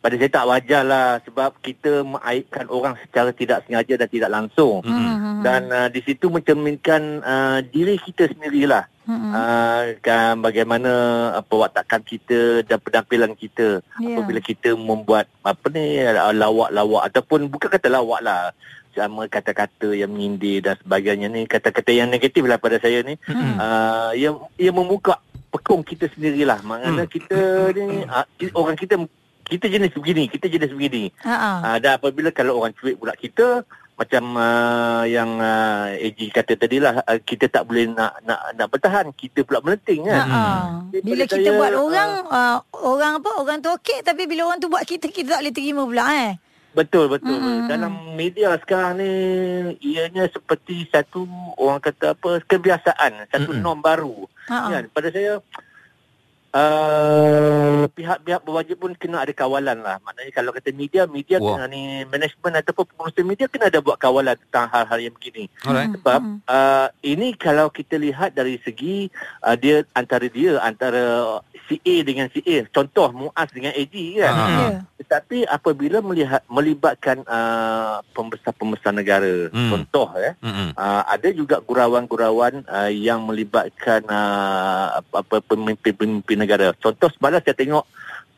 pada 0.00 0.14
saya 0.16 0.30
tak 0.32 0.48
wajar 0.48 0.82
lah 0.88 1.20
sebab 1.28 1.52
kita 1.60 2.00
mengaibkan 2.00 2.64
orang 2.72 2.96
secara 3.04 3.28
tidak 3.36 3.60
sengaja 3.68 4.00
dan 4.00 4.08
tidak 4.08 4.30
langsung. 4.32 4.80
Mm-mm. 4.80 5.44
Dan 5.44 5.68
uh, 5.68 5.88
di 5.92 6.00
situ 6.00 6.32
mencerminkan 6.32 7.20
uh, 7.20 7.58
diri 7.60 8.00
kita 8.00 8.32
sendirilah. 8.32 8.88
Mm-mm. 9.06 9.30
Uh, 9.30 9.82
kan 10.02 10.42
bagaimana 10.42 10.90
uh, 11.38 11.44
perwatakan 11.46 12.02
kita 12.02 12.66
dan 12.66 12.82
penampilan 12.82 13.38
kita 13.38 13.78
Ya. 14.02 14.18
apabila 14.18 14.42
kita 14.42 14.74
membuat 14.74 15.30
apa 15.40 15.66
ni 15.70 16.02
uh, 16.02 16.34
lawak-lawak 16.34 17.06
ataupun 17.06 17.46
bukan 17.46 17.70
kata 17.70 17.86
lawak 17.86 18.18
lah 18.20 18.50
sama 18.92 19.28
kata-kata 19.28 19.92
yang 19.92 20.10
menyindir 20.10 20.64
dan 20.64 20.74
sebagainya 20.82 21.28
ni 21.28 21.46
kata-kata 21.46 21.92
yang 21.92 22.10
negatif 22.10 22.42
lah 22.42 22.58
pada 22.58 22.82
saya 22.82 23.06
ni 23.06 23.14
Mm-mm. 23.30 23.54
uh, 23.56 24.10
yang 24.18 24.42
yang 24.58 24.74
membuka 24.74 25.22
pekung 25.54 25.86
kita 25.86 26.10
sendirilah 26.10 26.60
maknanya 26.66 27.06
Hmm. 27.06 27.12
kita 27.14 27.38
ni 27.72 28.02
uh, 28.04 28.26
orang 28.58 28.74
kita 28.74 28.98
kita 29.46 29.70
jenis 29.70 29.94
begini 29.94 30.26
kita 30.26 30.50
jenis 30.50 30.74
begini 30.74 31.14
Ha 31.22 31.30
ah. 31.30 31.56
uh, 31.62 31.76
dan 31.78 32.02
apabila 32.02 32.34
kalau 32.34 32.58
orang 32.58 32.74
cuit 32.74 32.98
pula 32.98 33.14
kita 33.14 33.62
macam 33.96 34.24
uh, 34.36 35.08
yang 35.08 35.40
uh, 35.40 35.88
AG 35.96 36.20
kata 36.28 36.52
tadi 36.60 36.76
lah 36.84 37.00
uh, 37.00 37.16
kita 37.16 37.48
tak 37.48 37.64
boleh 37.64 37.88
nak 37.88 38.20
nak 38.28 38.52
nak 38.52 38.68
bertahan 38.68 39.08
kita 39.16 39.40
pula 39.40 39.64
melenting 39.64 40.04
kan 40.04 40.28
ah. 40.28 40.64
Jadi 40.92 41.16
Bila 41.16 41.24
kita 41.24 41.48
saya, 41.48 41.56
buat 41.56 41.72
orang 41.72 42.10
uh, 42.28 42.58
orang 42.76 43.12
apa 43.24 43.30
orang 43.40 43.58
tu 43.64 43.72
okey 43.72 44.04
tapi 44.04 44.28
bila 44.28 44.52
orang 44.52 44.60
tu 44.60 44.68
buat 44.68 44.84
kita 44.84 45.08
kita 45.08 45.36
tak 45.36 45.40
boleh 45.40 45.54
terima 45.56 45.82
pula 45.88 46.04
eh. 46.12 46.32
Betul 46.76 47.08
betul. 47.08 47.40
Mm-hmm. 47.40 47.68
Dalam 47.72 47.92
media 48.12 48.52
sekarang 48.60 49.00
ni 49.00 49.12
ianya 49.80 50.28
seperti 50.28 50.84
satu 50.92 51.24
orang 51.56 51.80
kata 51.80 52.12
apa 52.12 52.44
kebiasaan, 52.44 53.32
satu 53.32 53.56
Mm-mm. 53.56 53.64
norm 53.64 53.80
baru. 53.80 54.28
Ha 54.52 54.56
ah. 54.60 54.68
Kan 54.76 54.84
pada 54.92 55.08
saya 55.08 55.40
uh, 56.54 57.88
pihak-pihak 57.90 58.40
berwajib 58.42 58.76
pun 58.78 58.92
kena 58.94 59.22
ada 59.22 59.32
kawalan 59.32 59.78
lah. 59.80 59.96
Maknanya 60.02 60.32
kalau 60.34 60.50
kata 60.52 60.70
media, 60.74 61.06
media 61.06 61.38
Wah. 61.38 61.56
kena 61.58 61.66
ni 61.70 62.04
management 62.06 62.62
ataupun 62.62 62.84
pengurusan 62.94 63.26
media 63.26 63.46
kena 63.46 63.70
ada 63.70 63.80
buat 63.80 63.98
kawalan 63.98 64.36
tentang 64.48 64.68
hal-hal 64.70 64.98
yang 65.10 65.14
begini. 65.16 65.48
Alright. 65.64 65.92
Sebab 65.96 66.20
Mm. 66.26 66.38
uh, 66.48 66.88
ini 67.04 67.36
kalau 67.36 67.68
kita 67.68 68.00
lihat 68.00 68.32
dari 68.32 68.56
segi 68.64 69.06
uh, 69.44 69.54
dia 69.54 69.84
antara 69.92 70.26
dia 70.26 70.58
antara 70.58 71.38
si 71.68 71.78
A 71.82 71.94
dengan 72.02 72.26
si 72.32 72.40
A. 72.42 72.64
Contoh 72.70 73.10
Muaz 73.12 73.48
dengan 73.52 73.74
AG 73.74 73.94
kan. 74.18 74.32
Ha. 74.32 74.46
Ya. 74.48 74.68
Tetapi 74.96 75.46
apabila 75.46 76.02
melihat 76.02 76.42
melibatkan 76.50 77.22
uh, 77.28 78.02
pembesar-pembesar 78.10 78.90
negara, 78.90 79.48
Hmm. 79.52 79.70
contoh 79.70 80.08
ya, 80.18 80.34
Mm-mm. 80.42 80.74
uh, 80.74 81.02
ada 81.06 81.28
juga 81.30 81.62
gurauan-gurawan 81.62 82.66
uh, 82.66 82.90
yang 82.90 83.22
melibatkan 83.22 84.02
uh, 84.08 84.98
apa 84.98 85.38
pemimpin-pemimpin 85.46 86.45
negara. 86.46 86.70
Contoh 86.78 87.10
semalam 87.10 87.42
saya 87.42 87.58
tengok 87.58 87.84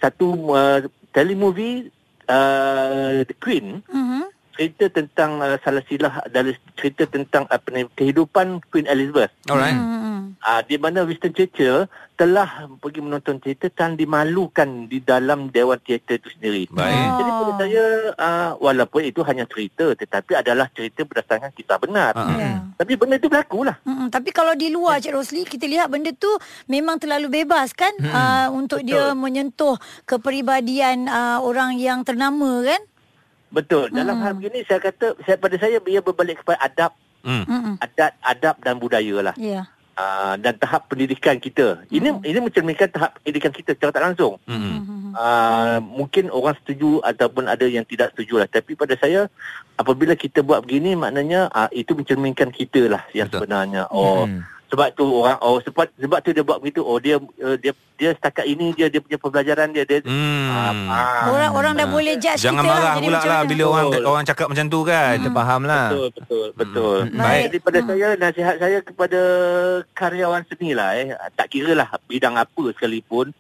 satu 0.01 0.27
uh, 0.57 0.81
telemovie 1.13 1.93
uh, 2.27 3.23
The 3.29 3.37
Queen 3.37 3.85
Mhm. 3.85 4.33
cerita 4.57 4.91
tentang 4.91 5.39
uh, 5.39 5.55
salah 5.63 5.85
silah 5.87 6.19
dari 6.27 6.51
cerita 6.75 7.07
tentang 7.07 7.47
apa 7.47 7.69
ni 7.71 7.87
kehidupan 7.95 8.65
Queen 8.73 8.89
Elizabeth. 8.91 9.31
Alright. 9.47 9.77
Mm-mm. 9.77 10.08
Uh, 10.39 10.63
di 10.63 10.79
mana 10.79 11.03
Winston 11.03 11.35
Churchill 11.35 11.91
telah 12.15 12.71
pergi 12.79 13.03
menonton 13.03 13.43
teater 13.43 13.75
dan 13.75 13.99
dimalukan 13.99 14.87
di 14.87 15.03
dalam 15.03 15.51
dewan 15.51 15.83
teater 15.83 16.23
itu 16.23 16.31
sendiri. 16.31 16.71
Baik. 16.71 16.95
Jadi 17.19 17.31
pada 17.35 17.53
saya 17.59 17.85
uh, 18.15 18.51
walaupun 18.63 19.03
itu 19.03 19.27
hanya 19.27 19.51
cerita 19.51 19.99
tetapi 19.99 20.39
adalah 20.39 20.71
cerita 20.71 21.03
berdasarkan 21.03 21.51
kisah 21.59 21.79
benar. 21.83 22.15
Ha. 22.15 22.23
Ya. 22.39 22.51
Tapi 22.79 22.95
benda 22.95 23.19
itu 23.19 23.27
berlaku 23.27 23.67
lah. 23.67 23.83
Mm-mm, 23.83 24.15
tapi 24.15 24.31
kalau 24.31 24.55
di 24.55 24.71
luar 24.71 25.03
Cik 25.03 25.11
Rosli 25.11 25.43
kita 25.43 25.67
lihat 25.67 25.91
benda 25.91 26.15
tu 26.15 26.31
memang 26.71 27.03
terlalu 27.03 27.43
bebas 27.43 27.75
kan 27.75 27.91
Mm-mm. 27.99 28.15
uh, 28.15 28.49
untuk 28.55 28.87
Betul. 28.87 28.95
dia 28.95 29.05
menyentuh 29.19 29.75
kepribadian 30.07 31.11
uh, 31.11 31.43
orang 31.43 31.83
yang 31.83 32.07
ternama 32.07 32.63
kan. 32.63 32.79
Betul. 33.51 33.91
Dalam 33.91 34.21
Hmm. 34.21 34.25
hal 34.27 34.33
begini 34.39 34.63
saya 34.71 34.79
kata 34.79 35.19
saya 35.27 35.35
pada 35.35 35.59
saya 35.59 35.83
ia 35.83 35.99
berbalik 35.99 36.47
kepada 36.47 36.63
adab, 36.63 36.93
Mm. 37.27 37.43
Mm-mm. 37.51 37.75
adat, 37.83 38.15
adab 38.23 38.55
dan 38.63 38.79
budaya 38.79 39.19
lah. 39.19 39.35
Ya. 39.35 39.67
Uh, 39.99 40.39
dan 40.39 40.55
tahap 40.55 40.87
pendidikan 40.87 41.43
kita. 41.43 41.83
Ini 41.91 42.23
ini 42.23 42.39
mencerminkan 42.39 42.87
tahap 42.87 43.19
pendidikan 43.19 43.51
kita 43.51 43.75
secara 43.75 43.91
tak 43.91 44.05
langsung. 44.07 44.39
Mm-mm. 44.47 45.11
Uh, 45.11 45.83
mungkin 45.83 46.31
orang 46.31 46.55
setuju 46.63 47.03
ataupun 47.03 47.51
ada 47.51 47.67
yang 47.67 47.83
tidak 47.83 48.15
setuju 48.15 48.47
lah. 48.47 48.47
Tapi 48.47 48.79
pada 48.79 48.95
saya 48.95 49.27
apabila 49.75 50.15
kita 50.15 50.47
buat 50.47 50.63
begini 50.63 50.95
maknanya 50.95 51.51
uh, 51.51 51.67
itu 51.75 51.99
mencerminkan 51.99 52.55
kita 52.55 52.87
lah 52.87 53.03
yang 53.11 53.27
Betul. 53.27 53.43
sebenarnya. 53.43 53.91
Oh 53.91 54.31
Hmm. 54.31 54.58
Sebab 54.69 54.93
tu 54.93 55.05
orang 55.19 55.41
oh 55.41 55.57
sebab 55.59 55.89
sebab 55.93 56.19
tu 56.21 56.31
dia 56.31 56.45
buat 56.45 56.61
begitu. 56.61 56.81
Oh 56.81 56.97
dia 56.97 57.17
uh, 57.17 57.57
dia 57.57 57.73
dia 57.95 58.13
setakat 58.13 58.45
ini 58.45 58.71
dia 58.73 58.87
dia 58.87 59.01
punya 59.01 59.17
pembelajaran 59.17 59.73
dia 59.73 59.83
dia 59.83 59.99
Hmm. 60.05 60.53
ah, 60.87 61.27
Orang 61.27 61.51
orang 61.53 61.73
dah 61.75 61.85
Ah. 61.85 61.91
boleh 61.91 62.15
judge 62.15 62.39
Jangan 62.39 62.63
kita 62.63 62.71
marah 62.71 62.95
jadi 62.95 63.03
pula 63.03 63.19
lah 63.21 63.41
bila 63.43 63.63
orang 63.67 63.87
Betul. 63.89 64.05
orang 64.05 64.25
cakap 64.25 64.47
macam 64.47 64.67
tu 64.67 64.81
kan. 64.83 65.15
Kita 65.17 65.31
faham 65.33 65.63
lah. 65.65 65.87
Betul, 65.89 66.07
betul, 66.13 66.47
betul. 66.55 66.97
Mm, 67.05 67.17
baik. 67.17 67.43
Jadi 67.45 67.59
pada 67.59 67.79
Mm. 67.79 67.87
saya, 67.87 68.07
nasihat 68.15 68.55
saya 68.59 68.79
kepada 68.79 69.21
karyawan 69.93 70.43
seni 70.45 70.71
lah 70.73 70.89
eh. 70.95 71.07
Tak 71.33 71.49
kira 71.49 71.73
lah 71.73 71.89
bidang 72.05 72.35
apa 72.35 72.63
sekalipun. 72.73 73.33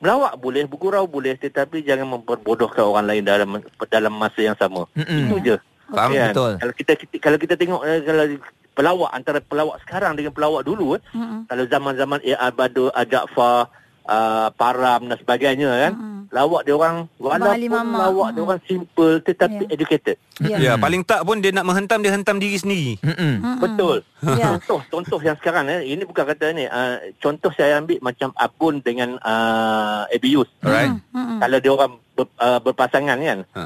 Melawak 0.00 0.40
boleh, 0.40 0.64
bergurau 0.64 1.04
boleh 1.04 1.36
tetapi 1.36 1.84
jangan 1.84 2.08
memperbodohkan 2.10 2.80
orang 2.80 3.04
lain 3.04 3.20
dalam 3.20 3.60
dalam 3.86 4.12
masa 4.12 4.40
yang 4.40 4.56
sama. 4.56 4.88
Mm-mm. 4.96 5.28
Itu 5.28 5.36
je. 5.44 5.56
Faham? 5.92 6.10
Kan? 6.10 6.32
Betul. 6.32 6.52
Kalau 6.56 6.72
kita, 6.72 6.92
kita 6.96 7.14
kalau 7.20 7.36
kita 7.36 7.54
tengok 7.54 7.80
eh, 7.84 8.00
kalau 8.00 8.24
pelawak 8.72 9.10
antara 9.10 9.38
pelawak 9.38 9.78
sekarang 9.82 10.14
dengan 10.14 10.32
pelawak 10.32 10.62
dulu 10.62 10.96
eh. 10.96 11.02
Mm-mm. 11.12 11.46
Kalau 11.46 11.64
zaman-zaman 11.66 12.20
A.R. 12.22 12.52
Badur, 12.52 12.88
Ajak-Far, 12.90 13.68
uh, 14.06 14.48
Param 14.52 15.06
dan 15.06 15.18
sebagainya 15.18 15.70
kan. 15.88 15.94
Lawak 16.30 16.62
dia 16.62 16.78
orang 16.78 17.10
walaupun 17.18 17.42
Ali 17.42 17.66
Mamak. 17.66 17.98
lawak 18.06 18.28
dia 18.30 18.42
orang 18.46 18.60
simple 18.62 19.18
tetapi 19.18 19.66
Ya. 19.66 19.74
educated. 19.74 20.16
Ya. 20.38 20.56
Ya, 20.62 20.72
paling 20.78 21.02
tak 21.02 21.26
pun 21.26 21.42
dia 21.42 21.50
nak 21.50 21.66
menghentam 21.66 22.06
dia 22.06 22.14
hentam 22.14 22.38
diri 22.38 22.54
sendiri. 22.54 23.02
Mm-mm. 23.02 23.58
Betul. 23.58 24.06
Ya. 24.38 24.54
Contoh 24.54 24.78
contoh 24.86 25.18
yang 25.18 25.34
sekarang 25.34 25.66
eh 25.66 25.82
ini 25.82 26.06
bukan 26.06 26.22
kata 26.22 26.52
ni 26.52 26.68
uh, 26.68 27.02
contoh 27.18 27.50
saya 27.50 27.80
ambil 27.80 27.98
macam 27.98 28.30
Abun 28.36 28.78
dengan 28.78 29.18
uh, 29.18 30.06
Abius. 30.06 30.46
Alright. 30.62 30.94
Mm-mm. 31.10 31.42
Kalau 31.42 31.58
dia 31.58 31.72
orang 31.72 31.92
ber, 32.14 32.26
uh, 32.36 32.60
berpasangan 32.62 33.18
kan. 33.18 33.38
Ha. 33.50 33.62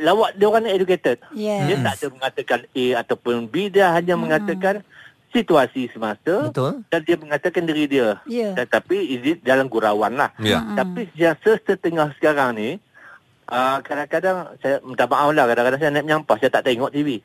Lawak 0.00 0.38
dia 0.38 0.46
orang 0.48 0.68
educated. 0.70 1.18
Yes. 1.36 1.68
Dia 1.68 1.76
tak 1.84 1.94
ada 2.00 2.06
mengatakan 2.12 2.60
A 2.70 2.84
ataupun 3.04 3.34
B 3.50 3.68
dia 3.68 3.92
hanya 3.92 4.14
mengatakan 4.16 4.80
situasi 5.32 5.88
semasa 5.88 6.52
Betul. 6.52 6.84
dan 6.92 7.00
dia 7.02 7.16
mengatakan 7.16 7.64
diri 7.64 7.88
dia. 7.88 8.20
Ya. 8.28 8.52
Tetapi 8.52 8.96
ini 8.96 9.30
dalam 9.40 9.66
gurauan 9.66 10.16
lah. 10.16 10.30
Ya. 10.38 10.60
Tapi 10.76 11.08
yang 11.16 11.36
setengah 11.40 12.12
sekarang 12.20 12.56
ni 12.56 12.76
uh, 13.48 13.78
kadang-kadang 13.80 14.56
saya 14.60 14.78
minta 14.84 15.08
maaf 15.08 15.32
lah 15.32 15.44
kadang-kadang 15.48 15.80
saya 15.80 15.90
naik 15.92 16.04
menyampah 16.08 16.36
saya 16.36 16.50
tak 16.52 16.64
tengok 16.68 16.92
TV. 16.92 17.24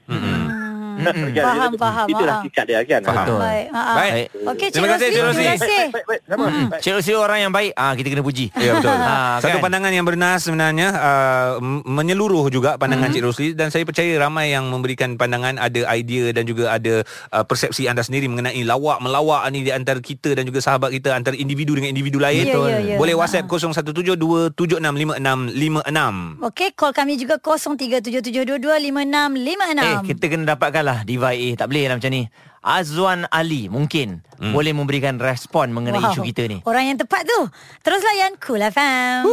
Hmm. 0.97 1.29
Faham, 1.37 1.71
faham. 1.75 2.07
Itulah 2.09 2.35
Ah. 2.37 2.41
sikap 2.41 2.65
dia 2.65 2.79
kan. 2.81 3.01
Faham. 3.01 3.23
Betul. 3.23 3.39
Baik. 3.39 3.65
Ha, 3.69 3.79
ha. 3.79 3.93
Baik. 3.95 4.25
Okey, 4.47 4.67
Cik 4.67 4.73
Terima 4.73 4.87
kasih, 4.87 4.97
Rosli. 4.97 5.07
Cik 5.07 5.21
Rosli. 5.21 5.37
Terima 5.37 5.53
kasih. 5.53 5.85
Baik, 5.87 5.87
baik, 5.87 6.05
baik. 6.07 6.21
Baik. 6.67 6.81
Cik 6.81 6.91
Rosli 6.93 7.13
orang 7.13 7.39
yang 7.39 7.51
baik, 7.51 7.71
ah 7.73 7.91
kita 7.93 8.07
kena 8.09 8.21
puji. 8.21 8.45
Ya 8.53 8.71
betul. 8.73 8.91
Ha, 8.91 9.37
Satu 9.37 9.53
kan? 9.53 9.63
pandangan 9.63 9.89
yang 9.89 10.03
bernas 10.03 10.39
sebenarnya 10.41 10.87
uh, 10.91 11.49
menyeluruh 11.83 12.49
juga 12.49 12.75
pandangan 12.75 13.09
Cik 13.09 13.21
Rosli 13.21 13.47
dan 13.53 13.67
saya 13.67 13.83
percaya 13.83 14.17
ramai 14.17 14.49
yang 14.49 14.67
memberikan 14.67 15.15
pandangan 15.15 15.55
ada 15.57 15.79
idea 15.91 16.31
dan 16.31 16.43
juga 16.43 16.71
ada 16.71 17.01
uh, 17.31 17.43
persepsi 17.43 17.85
anda 17.85 18.01
sendiri 18.01 18.27
mengenai 18.27 18.59
lawak 18.63 18.99
melawak 18.99 19.45
ni 19.49 19.61
di 19.61 19.69
antara 19.69 19.97
kita 19.97 20.31
dan 20.31 20.43
juga 20.43 20.59
sahabat 20.59 20.91
kita 20.91 21.11
antara 21.11 21.33
individu 21.33 21.73
dengan 21.73 21.89
individu 21.89 22.17
lain. 22.17 22.43
Ya, 22.43 22.57
ya, 22.57 22.79
ya. 22.79 22.95
Boleh 22.97 23.13
Ha. 23.13 23.19
WhatsApp 23.19 23.45
0172765656. 23.47 26.41
Okey, 26.43 26.67
call 26.73 26.91
kami 26.91 27.13
juga 27.15 27.37
0377225656. 27.37 29.79
Eh, 29.79 29.97
kita 30.07 30.23
kena 30.27 30.43
dapatkanlah 30.87 31.03
Diva 31.03 31.35
A. 31.35 31.47
Tak 31.59 31.67
boleh 31.67 31.83
lah 31.91 31.95
macam 31.99 32.11
ni. 32.11 32.23
Azwan 32.67 33.21
Ali 33.31 33.71
mungkin 33.71 34.23
hmm. 34.39 34.51
boleh 34.51 34.75
memberikan 34.75 35.15
respon 35.19 35.71
mengenai 35.71 36.03
Wow. 36.03 36.11
isu 36.15 36.21
kita 36.23 36.43
ni. 36.47 36.57
Orang 36.67 36.83
yang 36.87 36.97
tepat 36.99 37.23
tu. 37.27 37.39
Terus 37.83 38.01
layan 38.03 38.33
Cool 38.39 38.61
FM. 38.63 39.23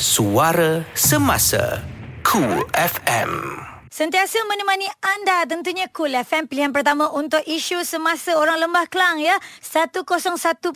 Suara 0.00 0.82
Semasa 0.94 1.82
Cool 2.26 2.66
FM. 2.74 3.69
Sentiasa 3.90 4.38
menemani 4.46 4.86
anda 5.02 5.42
tentunya 5.50 5.90
Cool 5.90 6.14
FM 6.14 6.46
pilihan 6.46 6.70
pertama 6.70 7.10
untuk 7.10 7.42
isu 7.42 7.82
semasa 7.82 8.38
orang 8.38 8.62
Lembah 8.62 8.86
Kelang 8.86 9.18
ya 9.18 9.34
101.3 9.66 10.70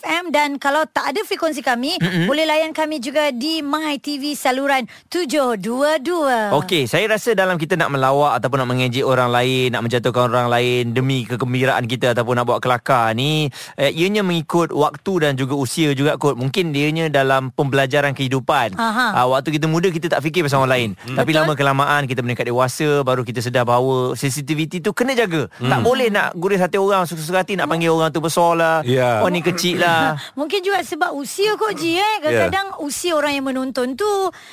FM 0.00 0.32
dan 0.32 0.56
kalau 0.56 0.88
tak 0.88 1.12
ada 1.12 1.20
frekuensi 1.20 1.60
kami 1.60 2.00
mm-hmm. 2.00 2.24
boleh 2.24 2.48
layan 2.48 2.72
kami 2.72 2.96
juga 2.96 3.28
di 3.28 3.60
My 3.60 4.00
TV 4.00 4.32
saluran 4.32 4.88
722. 5.12 6.56
Okey, 6.56 6.88
saya 6.88 7.12
rasa 7.12 7.36
dalam 7.36 7.60
kita 7.60 7.76
nak 7.76 7.92
melawak 7.92 8.40
ataupun 8.40 8.64
nak 8.64 8.72
mengejek 8.72 9.04
orang 9.04 9.28
lain, 9.28 9.76
nak 9.76 9.84
menjatuhkan 9.84 10.32
orang 10.32 10.48
lain 10.48 10.96
demi 10.96 11.28
kegembiraan 11.28 11.84
kita 11.84 12.16
ataupun 12.16 12.40
nak 12.40 12.48
buat 12.48 12.64
kelakar 12.64 13.12
ni, 13.12 13.52
eh, 13.76 13.92
ianya 13.92 14.24
mengikut 14.24 14.72
waktu 14.72 15.28
dan 15.28 15.36
juga 15.36 15.60
usia 15.60 15.92
juga 15.92 16.16
kot. 16.16 16.40
Mungkin 16.40 16.72
dianya 16.72 17.12
dalam 17.12 17.52
pembelajaran 17.52 18.16
kehidupan. 18.16 18.80
Ah, 18.80 19.28
waktu 19.28 19.60
kita 19.60 19.68
muda 19.68 19.92
kita 19.92 20.08
tak 20.08 20.24
fikir 20.24 20.48
pasal 20.48 20.64
orang 20.64 20.72
lain. 20.72 20.90
Hmm. 21.04 21.20
Tapi 21.20 21.36
Betul. 21.36 21.44
lama 21.44 21.52
kelamaan 21.52 22.08
kita 22.08 22.29
meningkat 22.30 22.46
dewasa 22.46 23.02
baru 23.02 23.26
kita 23.26 23.42
sedar 23.42 23.66
bahawa 23.66 24.14
sensitivity 24.14 24.78
tu 24.78 24.94
kena 24.94 25.18
jaga. 25.18 25.50
Hmm. 25.58 25.66
Tak 25.66 25.80
boleh 25.82 26.08
nak 26.14 26.38
guris 26.38 26.62
hati 26.62 26.78
orang 26.78 27.02
suka-suka 27.10 27.42
hati 27.42 27.58
nak 27.58 27.66
panggil 27.66 27.90
orang 27.90 28.14
tu 28.14 28.22
besar 28.22 28.54
lah. 28.54 28.86
Ya. 28.86 29.26
Oh 29.26 29.26
ni 29.26 29.42
kecil 29.42 29.82
lah. 29.82 30.14
Mungkin 30.38 30.62
juga 30.62 30.78
sebab 30.86 31.10
usia 31.18 31.58
kot 31.58 31.74
Ji 31.74 31.98
eh. 31.98 32.14
Kadang-kadang 32.22 32.78
yeah. 32.78 32.86
usia 32.86 33.18
orang 33.18 33.34
yang 33.34 33.50
menonton 33.50 33.98
tu 33.98 34.06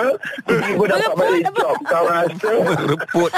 Tiba 0.44 0.84
dapat 0.86 1.12
balik 1.14 1.42
job 1.50 1.76
Kau 1.82 2.04
rasa 2.04 2.52
Reput. 2.90 3.32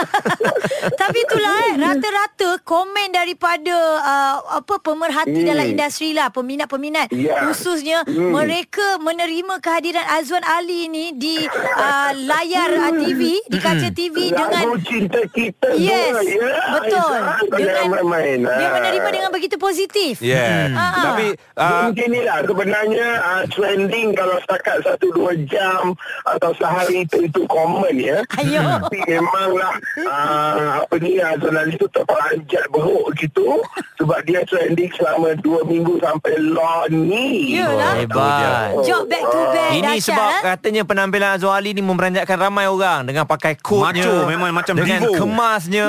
Tapi 1.00 1.18
itulah 1.20 1.54
eh, 1.64 1.74
rata-rata 1.76 2.50
komen 2.62 3.08
daripada 3.10 3.76
uh, 3.98 4.34
apa 4.56 4.74
pemerhati 4.78 5.34
Hmm. 5.36 5.48
dalam 5.48 5.66
industri 5.68 6.10
lah, 6.10 6.28
peminat-peminat 6.28 7.08
Ya. 7.10 7.44
khususnya 7.44 8.00
Hmm. 8.02 8.32
mereka 8.32 8.95
menerima 8.98 9.54
kehadiran 9.60 10.06
Azwan 10.08 10.44
Ali 10.44 10.88
ni 10.88 11.12
di 11.14 11.44
uh, 11.48 12.12
layar 12.14 12.70
uh, 12.76 12.92
TV, 12.92 13.40
di 13.46 13.58
kaca 13.58 13.88
TV 13.90 14.32
dengan 14.32 14.50
Lagu 14.52 14.78
cinta 14.82 15.20
kita 15.30 15.76
Yes, 15.76 16.12
dua, 16.12 16.22
ya. 16.24 16.50
betul. 16.80 17.12
Dengan 17.52 17.84
main-main 17.92 18.38
dia 18.42 18.68
menerima 18.72 19.08
dengan 19.08 19.30
begitu 19.30 19.56
positif. 19.56 20.20
Yeah. 20.20 20.72
Ah, 20.72 20.80
ah. 20.80 21.04
Tapi 21.12 21.26
Uh, 21.56 21.88
Mungkin 21.88 22.12
ni 22.12 22.20
lah 22.20 22.44
sebenarnya 22.44 23.08
uh, 23.16 23.42
trending 23.48 24.12
kalau 24.12 24.36
setakat 24.44 24.76
satu 24.84 25.08
dua 25.08 25.32
jam 25.48 25.96
atau 26.28 26.52
sehari 26.52 27.08
itu 27.08 27.24
itu 27.24 27.48
common 27.48 27.96
ya. 27.96 28.20
Ayo. 28.36 28.60
Tapi 28.84 29.00
memanglah 29.08 29.72
uh, 30.04 30.84
apa 30.84 30.94
ni 31.00 31.16
Azlan 31.16 31.56
Ali 31.56 31.80
tu 31.80 31.88
terperanjat 31.88 32.68
beruk 32.68 33.08
gitu 33.16 33.64
sebab 33.96 34.20
dia 34.28 34.44
trending 34.44 34.92
selama 35.00 35.32
dua 35.40 35.64
minggu 35.64 35.96
sampai 35.96 36.36
law 36.44 36.84
ni. 36.92 37.56
Yalah. 37.56 38.04
Hebat. 38.04 38.84
Job 38.86 39.04
back 39.10 39.24
to 39.26 39.40
back 39.50 39.70
Ini 39.74 39.90
dahsyat, 39.98 40.06
sebab 40.06 40.30
eh? 40.30 40.42
katanya 40.46 40.82
penampilan 40.86 41.30
Azwar 41.36 41.58
Ali 41.58 41.74
ni 41.74 41.82
memeranjatkan 41.82 42.38
ramai 42.38 42.70
orang 42.70 43.10
dengan 43.10 43.26
pakai 43.26 43.58
coatnya. 43.58 44.06
Macho, 44.06 44.14
memang 44.30 44.50
macam 44.54 44.74
dengan 44.78 45.00
divo. 45.02 45.18
kemasnya. 45.18 45.88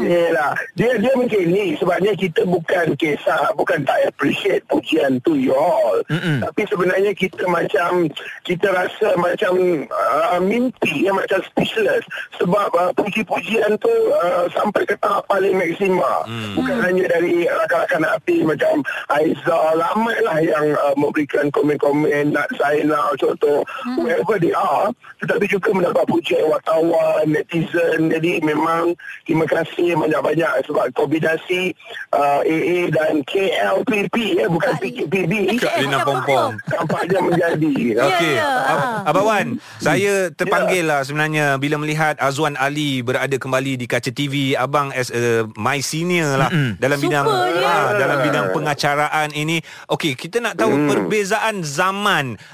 Yelah. 0.00 0.52
Dia 0.74 0.96
dia 0.96 1.12
macam 1.14 1.42
ni 1.44 1.76
sebabnya 1.76 2.12
kita 2.16 2.42
bukan 2.48 2.96
kisah 2.96 3.52
bukan 3.54 3.84
tak 3.84 4.08
appreciate 4.08 4.64
pujian 4.66 5.20
tu 5.22 5.36
you 5.36 5.52
all. 5.52 6.00
Mm-mm. 6.08 6.40
Tapi 6.40 6.62
sebenarnya 6.66 7.12
kita 7.12 7.44
macam 7.46 8.08
kita 8.46 8.66
rasa 8.72 9.14
macam 9.20 9.84
uh, 9.90 10.40
mimpi 10.40 11.04
ya 11.06 11.12
macam 11.12 11.44
speechless 11.44 12.02
sebab 12.40 12.72
uh, 12.74 12.90
puji-pujian 12.96 13.76
tu 13.78 13.92
uh, 14.16 14.48
sampai 14.56 14.88
ke 14.88 14.96
tahap 14.98 15.26
paling 15.28 15.54
maksima. 15.54 16.24
Hmm. 16.24 16.56
Bukan 16.56 16.76
hanya 16.80 17.04
dari 17.10 17.44
rakan-rakan 17.44 18.04
api 18.16 18.42
macam 18.46 18.82
Aizah 19.12 19.76
ramai 19.76 20.16
lah 20.24 20.38
yang 20.40 20.66
uh, 20.78 20.94
memberikan 20.96 21.52
komen-komen 21.52 22.29
Nat 22.30 22.50
Zainal 22.56 23.14
contoh 23.18 23.66
wherever 23.98 24.38
they 24.38 24.54
are 24.54 24.94
tetapi 25.20 25.44
juga 25.46 25.70
mendapat 25.76 26.04
pujian 26.08 26.48
wartawan 26.48 27.28
netizen. 27.28 28.08
Jadi 28.08 28.40
memang 28.40 28.96
terima 29.28 29.44
kasih 29.44 29.92
banyak-banyak 29.98 30.64
sebab 30.64 30.88
kombinasi 30.96 31.76
uh, 32.16 32.40
AA 32.40 32.88
dan 32.88 33.20
KLPP 33.28 34.40
ya 34.40 34.46
bukan 34.48 34.72
PKPB 34.80 35.60
Kak 35.60 35.76
Lina 35.84 36.00
Pompong. 36.02 36.56
tampaknya 36.66 37.20
menjadi. 37.20 37.72
Ya, 37.90 38.06
Okey, 38.06 38.34
ya. 38.38 38.50
Ab-. 38.70 39.12
Abang 39.12 39.26
Wan, 39.26 39.46
saya 39.82 40.30
terpanggil 40.30 40.86
lah 40.86 41.02
sebenarnya 41.02 41.58
bila 41.58 41.74
melihat 41.80 42.14
Azwan 42.22 42.54
Ali 42.54 43.02
berada 43.02 43.34
kembali 43.34 43.74
di 43.76 43.86
kaca 43.90 44.14
TV. 44.14 44.54
Abang 44.54 44.94
as 44.94 45.10
a 45.10 45.42
my 45.58 45.82
senior 45.82 46.38
lah 46.38 46.50
dalam 46.78 47.02
Super 47.02 47.10
bidang 47.10 47.26
ah, 47.66 47.90
dalam 47.98 48.18
bidang 48.22 48.46
pengacaraan 48.54 49.34
ini. 49.34 49.58
Okey, 49.90 50.14
kita 50.14 50.38
nak 50.38 50.54
tahu 50.54 50.70
perbezaan 50.86 51.66
zaman 51.66 52.09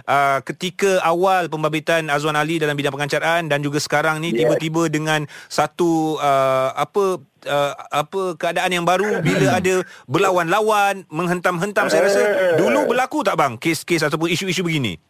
uh, 0.06 0.38
ketika 0.44 1.00
awal 1.02 1.48
pembabitan 1.48 2.06
Azwan 2.12 2.36
Ali 2.36 2.60
dalam 2.60 2.76
bidang 2.76 2.92
pengacaraan 2.94 3.48
dan 3.48 3.64
juga 3.64 3.80
sekarang 3.80 4.20
ni 4.20 4.28
Yes. 4.36 4.44
tiba-tiba 4.44 4.82
dengan 4.92 5.20
satu 5.48 6.20
uh, 6.20 6.70
apa 6.76 7.22
uh, 7.48 7.72
apa 7.88 8.36
keadaan 8.36 8.68
yang 8.74 8.84
baru 8.84 9.24
bila 9.24 9.56
ada 9.56 9.80
berlawan-lawan 10.04 11.08
menghentam-hentam 11.08 11.88
saya 11.88 12.04
rasa 12.04 12.22
dulu 12.60 12.90
berlaku 12.92 13.24
tak 13.24 13.38
bang 13.40 13.56
kes-kes 13.56 14.04
ataupun 14.04 14.28
isu-isu 14.28 14.60
begini 14.60 15.00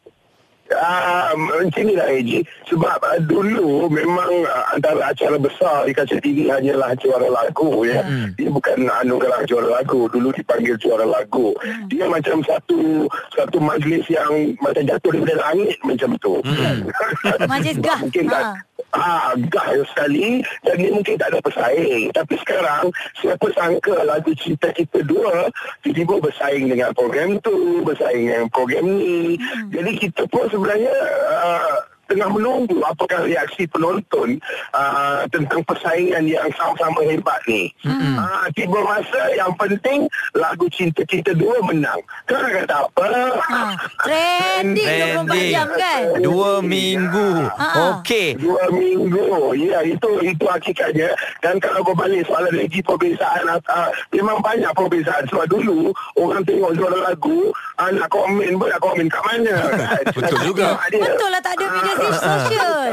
Ah, 0.74 1.30
macam 1.38 1.70
inilah 1.78 2.10
AJ 2.10 2.42
Sebab 2.66 2.98
uh, 2.98 3.18
dulu 3.22 3.86
memang 3.86 4.42
uh, 4.50 4.74
antara 4.74 5.14
acara 5.14 5.38
besar 5.38 5.86
di 5.86 5.94
kaca 5.94 6.18
TV 6.18 6.50
hanyalah 6.50 6.90
juara 6.98 7.30
lagu 7.30 7.86
ya. 7.86 8.02
Hmm. 8.02 8.34
Dia 8.34 8.50
bukan 8.50 8.90
anugerah 8.90 9.46
juara 9.46 9.78
lagu, 9.78 10.10
dulu 10.10 10.34
dipanggil 10.34 10.74
juara 10.82 11.06
lagu. 11.06 11.54
Hmm. 11.62 11.86
Dia 11.86 12.10
macam 12.10 12.42
satu 12.42 13.06
satu 13.30 13.62
majlis 13.62 14.10
yang 14.10 14.58
macam 14.58 14.82
jatuh 14.82 15.10
daripada 15.14 15.36
langit 15.50 15.78
macam 15.86 16.10
tu. 16.18 16.34
Hmm. 16.42 16.90
Majlis 17.50 17.78
gah. 17.78 18.02
Mungkin 18.02 18.26
tak 18.26 18.44
Ha. 18.46 18.75
Ah, 18.92 19.32
gah 19.52 19.72
sekali 19.92 20.40
dan 20.64 20.76
dia 20.76 20.90
mungkin 20.92 21.16
tak 21.16 21.32
ada 21.32 21.40
pesaing. 21.40 22.12
Tapi 22.12 22.34
sekarang 22.44 22.92
siapa 23.20 23.46
sangka 23.56 24.04
lagu 24.04 24.32
Cinta 24.36 24.72
Kita 24.72 25.00
Dua 25.04 25.48
tiba-tiba 25.84 26.20
bersaing 26.20 26.68
dengan 26.68 26.92
program 26.92 27.40
tu, 27.40 27.84
bersaing 27.84 28.28
dengan 28.28 28.48
program 28.52 28.84
ni. 28.96 29.36
Hmm. 29.36 29.68
Jadi 29.72 29.90
kita 30.00 30.28
pun 30.28 30.48
sebenarnya 30.48 30.92
uh, 31.28 31.76
tengah 32.06 32.28
menunggu 32.30 32.78
apakah 32.86 33.26
reaksi 33.26 33.66
penonton 33.70 34.38
uh, 34.74 35.26
tentang 35.30 35.62
persaingan 35.66 36.26
yang 36.26 36.48
sama-sama 36.54 37.02
hebat 37.06 37.38
ni. 37.50 37.70
Hmm. 37.82 38.18
Uh, 38.18 38.46
tiba 38.54 38.78
masa 38.82 39.20
yang 39.34 39.52
penting 39.58 40.06
lagu 40.34 40.66
Cinta 40.70 41.02
Kita 41.06 41.34
Dua 41.34 41.58
menang. 41.66 42.00
Kan 42.26 42.46
kata 42.46 42.88
apa? 42.88 43.06
Ha. 43.42 43.60
Trending 44.02 44.86
24 44.86 45.26
Trending. 45.26 45.50
jam 45.52 45.68
kan? 45.74 46.02
Dua 46.22 46.52
minggu. 46.62 47.30
Ha. 47.58 47.68
Okey. 47.98 48.38
Dua 48.38 48.64
minggu 48.70 49.54
Ya 49.56 49.80
itu 49.82 50.10
itu 50.22 50.44
hakikatnya 50.44 51.10
Dan 51.40 51.58
kalau 51.58 51.80
berbalik 51.82 52.26
soalan 52.28 52.52
lagi 52.54 52.80
Perbezaan 52.82 53.44
uh, 53.48 53.90
Memang 54.12 54.38
banyak 54.44 54.70
perbezaan 54.72 55.24
Sebab 55.30 55.46
dulu 55.48 55.90
Orang 56.18 56.44
tengok 56.44 56.76
juara 56.76 57.12
lagu 57.12 57.50
uh, 57.80 57.90
Nak 57.90 58.08
komen 58.12 58.58
pun 58.58 58.68
Nak 58.68 58.80
komen 58.82 59.06
kat 59.08 59.22
mana 59.26 59.56
kan? 59.72 60.04
Betul 60.16 60.38
juga. 60.52 60.68
Betul 60.90 61.28
lah 61.32 61.42
tak 61.42 61.58
ada 61.58 61.64
media 61.72 61.94
sosial. 62.12 62.90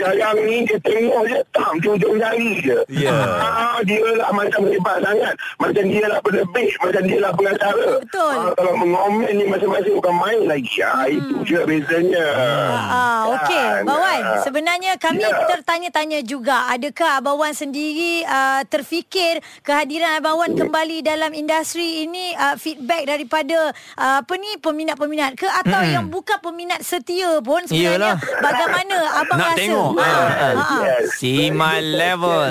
Yang 0.00 0.36
ni 0.40 0.56
dia 0.64 0.80
tengok 0.80 1.28
je 1.28 1.38
Tam 1.52 1.76
ujung 1.76 2.16
jari 2.16 2.56
je 2.58 2.72
Ya. 2.88 3.12
ah, 3.12 3.76
Dia 3.84 4.00
lah 4.16 4.32
macam 4.32 4.64
hebat 4.64 4.96
sangat 4.98 5.36
Macam 5.60 5.84
dia 5.84 6.08
lah 6.08 6.16
penerbit 6.24 6.72
Macam 6.80 7.04
dia 7.04 7.20
lah 7.20 7.28
pengacara 7.36 8.00
Betul. 8.00 8.32
Ah, 8.32 8.48
Kalau 8.56 8.80
mengomen 8.80 9.28
ni 9.28 9.44
Masing-masing 9.44 10.00
bukan 10.00 10.14
main 10.16 10.40
lagi 10.48 10.72
ah, 10.80 11.04
Itu 11.04 11.44
je 11.44 11.60
bezanya 11.68 12.26
Ah, 12.32 13.20
okey, 13.36 13.60
Kan? 13.60 13.84
Abang 13.84 13.99
Wan. 14.12 14.22
Ah. 14.26 14.42
Sebenarnya 14.42 14.92
kami 14.96 15.22
Ya. 15.22 15.46
tertanya-tanya 15.46 16.20
juga, 16.20 16.66
adakah 16.68 17.16
Abang 17.16 17.38
Wan 17.38 17.52
sendiri 17.52 18.24
uh, 18.24 18.66
terfikir 18.66 19.38
kehadiran 19.60 20.18
Abang 20.18 20.36
Wan 20.36 20.52
kembali 20.52 21.00
dalam 21.00 21.30
industri 21.30 22.02
ini 22.02 22.34
uh, 22.34 22.56
feedback 22.56 23.06
daripada 23.06 23.70
uh, 23.94 24.18
apa 24.20 24.34
ni 24.34 24.58
peminat-peminat 24.58 25.34
ke 25.34 25.46
atau 25.46 25.80
yang 25.84 26.08
bukan 26.08 26.40
peminat 26.40 26.80
setia 26.80 27.38
pun 27.40 27.62
sebenarnya 27.62 28.16
Iyalah. 28.16 28.40
bagaimana 28.40 28.96
abang 29.16 29.38
Nak 29.38 29.46
rasa? 29.46 29.58
tengok. 29.58 29.90
Ah, 29.94 30.28
ah. 30.56 30.80
Yes. 30.80 31.04
See 31.14 31.48
my 31.48 31.78
level. 31.78 32.48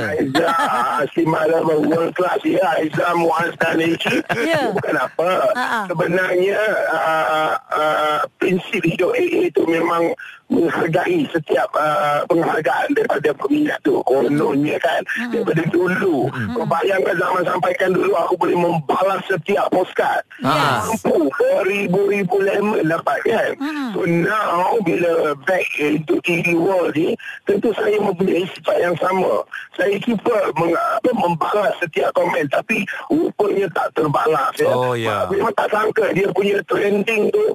See 1.09 1.25
my 1.25 1.43
level 1.43 1.83
world 1.83 2.13
class 2.13 2.39
ya. 2.41 2.61
Aiza 2.71 3.11
Muaz 3.13 3.51
dan 3.57 3.81
Eci. 3.81 4.21
Ya. 4.39 4.69
Bukan 4.75 4.95
apa. 4.95 5.29
Ha, 5.51 5.65
ha. 5.65 5.79
Sebenarnya 5.89 6.59
uh, 6.93 7.53
uh, 7.73 8.19
prinsip 8.37 8.85
hidup 8.85 9.11
AA 9.11 9.49
itu 9.49 9.65
memang 9.65 10.13
menghargai 10.49 11.25
setiap 11.29 11.48
uh, 11.57 12.21
penghargaan 12.29 12.93
daripada 12.93 13.29
peminat 13.33 13.79
tu. 13.81 14.01
Kononnya 14.05 14.77
kan. 14.77 15.01
Hmm. 15.17 15.31
Daripada 15.33 15.63
dulu. 15.71 16.29
Kau 16.29 16.65
bayangkan 16.67 17.15
zaman 17.17 17.43
sampaikan 17.45 17.89
dulu 17.95 18.11
aku 18.13 18.33
boleh 18.37 18.57
membalas 18.57 19.21
setiap 19.25 19.65
postcard. 19.73 20.21
Yes. 20.39 20.85
Mampu 20.85 21.29
beribu-ribu 21.33 22.37
lemon 22.43 22.85
dapat 22.85 23.19
kan. 23.25 23.51
Hmm. 23.57 23.89
So 23.95 24.05
now 24.05 24.77
bila 24.85 25.33
back 25.47 25.65
into 25.79 26.21
TV 26.21 26.53
world 26.53 26.93
ni 26.93 27.17
tentu 27.49 27.73
saya 27.73 27.97
mempunyai 27.97 28.45
sifat 28.53 28.77
yang 28.81 28.95
sama. 29.01 29.43
Saya 29.79 29.95
cuba 30.03 30.51
meng, 30.59 30.75
apa, 30.75 31.09
membalas 31.15 31.73
setiap 31.79 32.11
komen 32.13 32.45
tapi 32.51 32.83
rupanya 33.07 33.65
tak 33.71 33.87
terbalas 33.95 34.53
ya. 34.59 34.71
Oh, 34.71 34.93
ya. 34.93 35.25
Memang 35.31 35.55
tak 35.55 35.71
sangka 35.71 36.11
dia 36.11 36.27
punya 36.35 36.59
trending 36.67 37.31
tu 37.31 37.45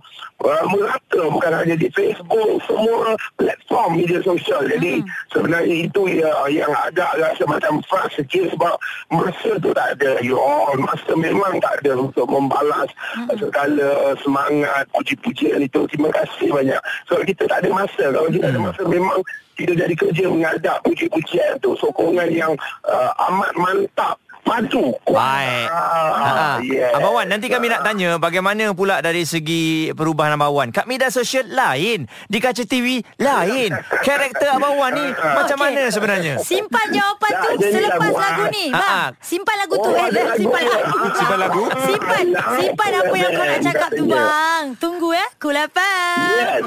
uh, 0.44 0.64
merata 0.68 1.22
bukan 1.32 1.52
hanya 1.56 1.74
di 1.74 1.88
Facebook 1.90 2.60
semua 2.68 3.16
platform 3.40 3.98
media 3.98 4.20
sosial. 4.20 4.62
Jadi 4.68 5.00
sebenarnya 5.32 5.76
itu 5.88 6.02
ya, 6.08 6.30
yang 6.52 6.70
agak 6.70 7.10
rasa 7.18 7.42
macam 7.48 7.80
frust 7.88 8.20
sikit 8.20 8.52
sebab 8.54 8.74
masa 9.10 9.50
tu 9.58 9.70
tak 9.72 9.98
ada. 9.98 10.20
You 10.20 10.36
all 10.36 10.76
masa 10.76 11.12
memang 11.16 11.58
tak 11.64 11.82
ada 11.82 11.98
untuk 11.98 12.28
membalas 12.28 12.92
segala 13.40 14.14
semangat 14.20 14.84
puji-pujian 14.92 15.64
itu. 15.64 15.88
Terima 15.88 16.12
kasih 16.12 16.52
banyak. 16.52 16.80
So 17.08 17.18
kita 17.24 17.48
tak 17.48 17.64
ada 17.64 17.70
masa. 17.72 18.04
Kalau 18.12 18.28
kita 18.28 18.52
ada 18.52 18.60
masa 18.60 18.82
memang 18.84 19.18
kita 19.54 19.72
jadi 19.74 19.94
kerja 19.94 20.24
mengadap 20.26 20.82
puji-pujian 20.82 21.62
tu. 21.62 21.78
Sokongan 21.78 22.30
yang 22.30 22.52
uh, 22.86 23.10
amat 23.30 23.52
mantap 23.54 24.16
padu 24.44 24.92
Baik. 25.04 25.66
ah, 25.66 26.12
Ha. 26.14 26.48
yes. 26.60 26.92
Abang 26.92 27.12
Wan, 27.12 27.26
nanti 27.26 27.48
kami 27.48 27.66
nak 27.66 27.80
tanya 27.80 28.16
bagaimana 28.16 28.70
pula 28.70 29.00
dari 29.00 29.24
segi 29.24 29.64
perubahan 29.90 30.36
Abang 30.36 30.52
Wan. 30.52 30.68
Kat 30.68 30.84
media 30.84 31.08
sosial 31.08 31.48
lain, 31.48 32.04
di 32.26 32.38
kaca 32.38 32.62
TV 32.62 33.00
lain. 33.16 33.72
Karakter 33.98 34.52
Abang 34.52 34.76
Wan 34.76 34.92
ni 34.92 35.06
macam 35.38 35.56
Okey. 35.56 35.64
mana 35.66 35.82
sebenarnya? 35.88 36.34
Simpan 36.38 36.86
jawapan 36.88 37.32
tu 37.34 37.48
selepas 37.64 37.98
lagu, 38.06 38.20
lagu 38.20 38.42
ah. 38.42 38.48
ni. 38.50 38.64
Ah, 38.68 38.76
Bang, 38.76 38.92
ah. 38.92 39.08
simpan 39.18 39.56
lagu 39.56 39.74
tu. 39.74 39.88
Oh, 39.88 39.96
Eh, 39.96 40.10
lagu, 40.12 40.36
simpan 40.36 40.60
eh. 40.60 40.68
lagu. 40.70 40.96
Simpan 41.10 41.38
lagu? 41.40 41.62
Simpan. 41.82 42.24
Simpan 42.54 42.90
apa 42.94 43.14
yang 43.16 43.30
kau 43.32 43.46
nak 43.46 43.60
cakap 43.62 43.90
tu, 43.90 44.04
bang. 44.04 44.62
Tunggu 44.76 45.08
ya. 45.10 45.26
Cool 45.38 45.56
FM. 45.58 46.28
yes. 46.30 46.62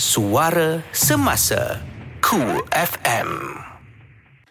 Suara 0.00 0.80
Semasa 0.90 1.78
Cool 2.20 2.64
FM 2.72 3.59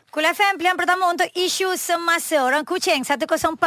Cool 0.09 0.25
FM 0.25 0.57
pilihan 0.57 0.73
pertama 0.73 1.05
untuk 1.13 1.29
isu 1.37 1.77
semasa 1.77 2.41
Orang 2.41 2.65
Kuching 2.65 3.05
104.3 3.05 3.61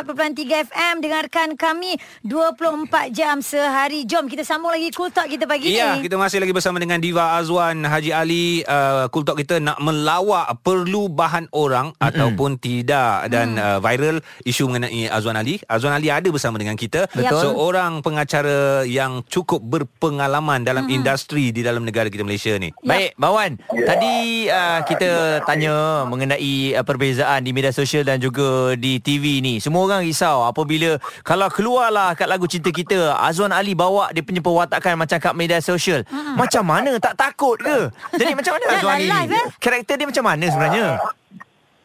FM 0.67 0.95
Dengarkan 0.99 1.55
kami 1.55 1.95
24 2.27 3.15
jam 3.15 3.39
sehari 3.39 4.03
Jom 4.11 4.27
kita 4.27 4.43
sambung 4.43 4.75
lagi 4.75 4.91
Cool 4.91 5.15
Talk 5.15 5.31
kita 5.31 5.47
pagi 5.47 5.71
Ya, 5.71 5.95
ni 5.95 6.03
kita 6.03 6.19
masih 6.19 6.43
lagi 6.43 6.51
bersama 6.51 6.83
dengan 6.83 6.99
Diva 6.99 7.39
Azwan 7.39 7.87
Haji 7.87 8.11
Ali. 8.11 8.67
Uh, 8.67 9.07
cool 9.15 9.23
Talk 9.23 9.39
kita 9.39 9.63
nak 9.63 9.79
melawak 9.79 10.51
perlu 10.67 11.07
bahan 11.07 11.47
orang 11.55 11.95
mm-hmm. 11.95 12.09
ataupun 12.11 12.59
tidak 12.59 13.31
dan 13.31 13.55
Mm. 13.55 13.59
uh, 13.63 13.79
viral 13.85 14.17
isu 14.43 14.67
mengenai 14.67 15.13
Azwan 15.13 15.37
Ali. 15.37 15.61
Azwan 15.69 15.95
Ali 15.95 16.09
ada 16.09 16.25
bersama 16.33 16.57
dengan 16.57 16.73
kita. 16.75 17.05
Betul. 17.13 17.53
Seorang 17.53 18.01
pengacara 18.01 18.83
yang 18.83 19.21
cukup 19.29 19.61
berpengalaman 19.63 20.65
dalam 20.65 20.89
Mm-hmm. 20.89 20.99
industri 20.99 21.53
di 21.53 21.61
dalam 21.61 21.85
negara 21.85 22.09
kita 22.09 22.25
Malaysia 22.25 22.57
ni. 22.57 22.73
Baik, 22.81 23.13
Bawan. 23.15 23.61
Tadi 23.69 24.49
uh, 24.49 24.81
kita 24.89 25.43
tanya 25.45 26.03
mengenai 26.09 26.32
uh, 26.39 26.85
perbezaan 26.87 27.43
di 27.43 27.51
media 27.51 27.75
sosial 27.75 28.07
dan 28.07 28.23
juga 28.23 28.79
di 28.79 29.03
TV 29.03 29.43
ni. 29.43 29.59
Semua 29.59 29.85
orang 29.85 30.07
risau 30.07 30.47
apabila 30.47 30.97
kalau 31.27 31.51
keluarlah 31.51 32.15
kat 32.15 32.31
lagu 32.31 32.47
cinta 32.47 32.71
kita, 32.71 33.19
Azwan 33.19 33.51
Ali 33.51 33.75
bawa 33.77 34.15
dia 34.15 34.23
punya 34.23 34.41
perwatakan 34.41 34.95
macam 34.95 35.19
kat 35.19 35.35
media 35.35 35.59
sosial. 35.59 36.07
Macam 36.39 36.63
mana? 36.63 36.95
Tak 37.03 37.19
takut 37.19 37.59
ke? 37.59 37.91
Jadi 38.17 38.33
macam 38.39 38.53
mana 38.57 38.65
Azwan 38.79 38.95
Ali? 38.97 39.09
live, 39.11 39.33
eh? 39.37 39.47
Karakter 39.59 39.95
dia 39.99 40.07
macam 40.09 40.25
mana 40.25 40.45
sebenarnya? 40.49 40.87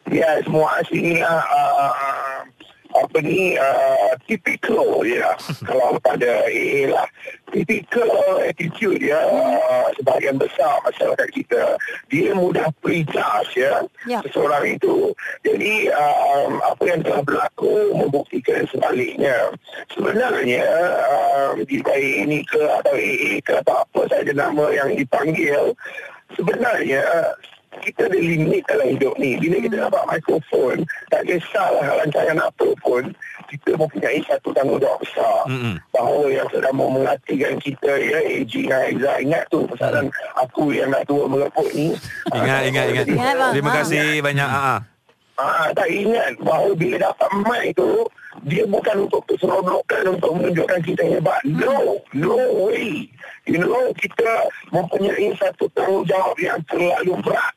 Ya, 0.08 0.40
semua 0.40 0.80
sini 0.88 1.20
uh, 1.20 1.28
uh, 1.28 1.72
uh, 1.84 2.37
apa 3.04 3.18
ni 3.22 3.54
uh, 3.54 4.12
typical 4.26 5.02
ya. 5.04 5.34
Kalau 5.68 5.98
pada 6.02 6.46
AA 6.46 6.90
lah. 6.90 7.06
Typical 7.48 8.10
attitude 8.44 9.00
ya. 9.00 9.18
Uh, 9.28 9.88
sebahagian 9.98 10.36
besar 10.36 10.80
masyarakat 10.84 11.28
kita. 11.32 11.62
Dia 12.12 12.34
mudah 12.34 12.68
prejudge 12.82 13.56
ya. 13.56 13.82
Ya. 14.06 14.20
seseorang 14.26 14.78
itu. 14.78 15.12
Jadi 15.42 15.92
um, 15.92 16.60
apa 16.64 16.82
yang 16.86 17.00
telah 17.04 17.22
berlaku 17.24 17.96
membuktikan 17.96 18.68
sebaliknya. 18.68 19.52
Sebenarnya 19.92 20.64
um, 21.08 21.64
di 21.64 21.80
baik 21.80 22.14
ini 22.28 22.44
ke 22.44 22.60
atau 22.60 22.94
AA 22.94 23.40
ke 23.42 23.52
atau 23.64 23.84
apa 23.84 24.00
saja 24.10 24.32
nama 24.34 24.70
yang 24.74 24.94
dipanggil 24.94 25.72
sebenarnya 26.36 27.02
kita 27.82 28.10
ada 28.10 28.18
limit 28.18 28.62
dalam 28.66 28.86
hidup 28.92 29.14
ni. 29.18 29.38
Bila 29.38 29.56
kita 29.62 29.76
dapat 29.88 30.02
mikrofon, 30.10 30.76
tak 31.08 31.22
kisahlah 31.26 31.86
rancangan 32.04 32.38
apa 32.38 32.68
pun, 32.82 33.02
kita 33.48 33.70
mempunyai 33.78 34.20
satu 34.28 34.52
tanggungjawab 34.52 35.00
besar. 35.00 35.38
Mm-mm. 35.48 35.74
Bahawa 35.94 36.26
yang 36.28 36.48
sedang 36.52 36.74
mau 36.76 36.90
menghatikan 36.92 37.54
kita, 37.58 37.92
ya, 37.98 38.18
AG 38.20 38.52
dengan 38.52 38.80
Aizah. 38.84 39.16
Ingat 39.24 39.44
tu 39.48 39.60
pesanan 39.66 40.06
aku 40.36 40.74
yang 40.76 40.92
nak 40.92 41.04
tua 41.08 41.24
mereput 41.26 41.68
ni. 41.72 41.96
Ingat, 42.34 42.62
ingat, 42.68 42.84
ingat. 42.92 43.06
Terima 43.56 43.70
kasih 43.82 44.20
banyak. 44.20 44.48
Ah, 44.48 44.66
ah. 44.76 44.80
Ah, 45.38 45.70
tak 45.70 45.86
ingat 45.86 46.34
bahawa 46.42 46.74
bila 46.74 46.98
dapat 46.98 47.30
mic 47.46 47.78
tu 47.78 48.02
dia 48.42 48.66
bukan 48.66 49.06
untuk 49.06 49.22
seronokkan 49.38 50.02
untuk 50.10 50.34
menunjukkan 50.34 50.82
kita 50.82 51.02
hebat. 51.06 51.38
No, 51.46 52.02
no 52.10 52.38
way. 52.66 53.06
You 53.46 53.62
know, 53.62 53.94
kita 53.94 54.50
mempunyai 54.74 55.30
satu 55.38 55.70
tanggungjawab 55.78 56.34
yang 56.42 56.58
terlalu 56.66 57.14
berat 57.22 57.54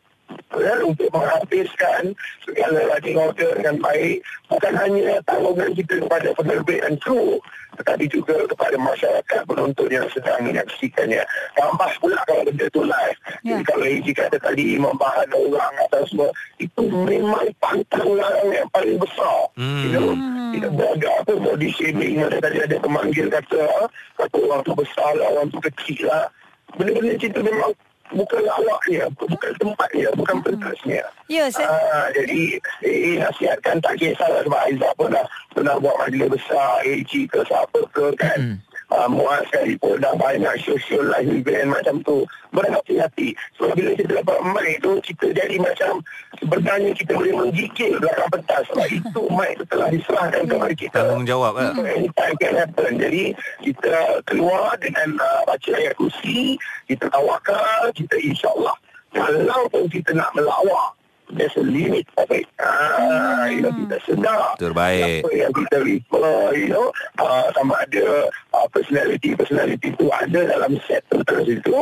ya, 0.59 0.73
untuk 0.83 1.07
menghabiskan 1.13 2.11
segala 2.43 2.79
lagi 2.91 3.15
order 3.15 3.55
dengan 3.55 3.75
baik. 3.79 4.19
Bukan 4.51 4.73
hanya 4.75 5.23
tanggungan 5.23 5.71
kita 5.71 6.03
kepada 6.03 6.29
penerbit 6.35 6.79
dan 6.83 6.99
kru, 6.99 7.39
tetapi 7.79 8.05
juga 8.11 8.35
kepada 8.51 8.75
masyarakat 8.75 9.41
penonton 9.47 9.87
yang 9.87 10.07
sedang 10.11 10.43
menyaksikannya. 10.43 11.23
Tambah 11.55 11.91
pula 12.03 12.19
kalau 12.27 12.43
benda 12.43 12.67
tu 12.75 12.83
live. 12.83 13.19
Ya. 13.47 13.55
Jadi 13.55 13.63
kalau 13.63 13.85
Eji 13.87 14.11
kata 14.11 14.37
tadi 14.43 14.75
membahan 14.75 15.29
orang 15.31 15.73
atau 15.87 16.03
semua, 16.11 16.29
itu 16.59 16.81
memang 16.83 17.47
pantang 17.63 18.09
larang 18.19 18.51
yang 18.51 18.67
paling 18.75 18.99
besar. 18.99 19.47
Hmm. 19.55 19.81
You 19.87 19.89
know, 19.95 20.09
kita 20.51 20.67
beragak 20.67 21.13
apa 21.23 21.33
body 21.39 21.69
shaming 21.71 22.19
ada 22.19 22.37
tadi 22.43 22.57
ada 22.59 22.75
pemanggil 22.75 23.31
kata 23.31 23.59
ah, 23.79 23.87
kata 24.19 24.35
orang 24.35 24.61
tu 24.67 24.73
besar 24.75 25.11
lah, 25.15 25.27
orang 25.31 25.47
tu 25.47 25.59
kecil 25.63 26.11
lah. 26.11 26.27
Benda-benda 26.75 27.15
macam 27.19 27.31
tu 27.31 27.43
memang 27.43 27.71
bukan 28.11 28.43
awaknya, 28.45 29.07
bukan 29.09 29.51
tempatnya, 29.55 30.07
bukan 30.13 30.37
pentasnya. 30.41 31.01
Ya, 31.25 31.47
se- 31.47 31.63
Ah, 31.63 32.11
jadi 32.11 32.59
eh, 32.81 33.15
nasihatkan 33.17 33.79
tak 33.79 33.95
kisahlah 33.97 34.41
sebab 34.41 34.59
Aizah 34.61 34.91
pun 34.93 35.09
dah 35.09 35.23
pernah 35.49 35.75
buat 35.77 35.95
majlis 35.97 36.27
besar 36.29 36.79
AG 36.81 37.11
ke 37.25 37.39
siapa 37.41 37.79
ke 37.89 38.05
kan 38.15 38.37
Hmm. 38.37 38.55
Uh, 38.91 39.07
Muaz 39.07 39.47
sekalipun 39.49 39.97
dah 39.99 40.13
banyak 40.15 40.55
social 40.61 41.07
life 41.07 41.27
event 41.27 41.71
macam 41.71 42.03
tu 42.03 42.27
berhati-hati 42.51 43.31
sebab 43.55 43.71
bila 43.73 43.89
kita 43.95 44.11
dapat 44.19 44.37
mic 44.51 44.75
tu 44.83 44.99
kita 45.01 45.31
jadi 45.31 45.55
macam 45.57 46.03
sebenarnya 46.37 46.91
kita 46.91 47.11
boleh 47.15 47.33
menggigil 47.33 47.97
belakang 47.97 48.29
pentas 48.29 48.63
sebab 48.71 48.87
itu 48.91 49.21
mic 49.31 49.51
tu 49.57 49.65
telah 49.71 49.87
diserahkan 49.87 50.43
kepada 50.43 50.73
kita 50.75 50.99
Tanggungjawab. 51.01 51.53
ah. 51.55 51.71
So, 51.73 51.83
anytime 51.87 52.35
can 52.37 52.53
happen. 52.59 52.91
Jadi 52.99 53.23
kita 53.63 53.93
keluar 54.27 54.75
dengan 54.77 55.15
uh, 55.17 55.41
baca 55.47 55.71
ayat 55.71 55.95
kursi, 55.95 56.59
kita 56.85 57.07
tawakal, 57.09 57.89
kita 57.95 58.15
insyaAllah. 58.19 58.75
Kalau 59.11 59.67
pun 59.67 59.87
kita 59.91 60.15
nak 60.15 60.31
melawak, 60.35 60.95
there's 61.35 61.55
a 61.59 61.63
limit 61.63 62.07
of 62.19 62.27
it. 62.31 62.47
Ah, 62.59 63.47
you 63.47 63.63
know, 63.63 63.71
kita 63.71 63.97
sedar. 64.03 64.55
Terbaik. 64.59 65.23
Apa 65.23 65.31
yang 65.31 65.51
kita 65.55 65.77
refer, 65.83 66.39
you 66.55 66.69
know, 66.71 66.91
uh, 67.19 67.47
sama 67.55 67.79
ada 67.83 68.27
uh, 68.53 68.67
personality-personality 68.71 69.95
tu 69.95 70.07
ada 70.11 70.39
dalam 70.47 70.75
set 70.87 71.03
tertentu 71.07 71.51
itu, 71.57 71.79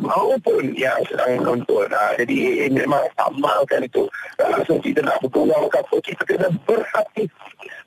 maupun 0.00 0.72
yang 0.76 1.00
sedang 1.08 1.40
menonton. 1.40 1.88
Ah, 1.92 2.14
jadi 2.16 2.66
eh, 2.66 2.70
memang 2.70 3.02
amalkan 3.20 3.84
itu. 3.84 4.06
Uh, 4.40 4.60
so 4.64 4.78
kita 4.80 5.04
nak 5.04 5.20
bergurau 5.24 5.68
ke 5.68 5.78
apa, 5.80 5.96
kita 6.04 6.22
kena 6.24 6.48
berhati 6.64 7.24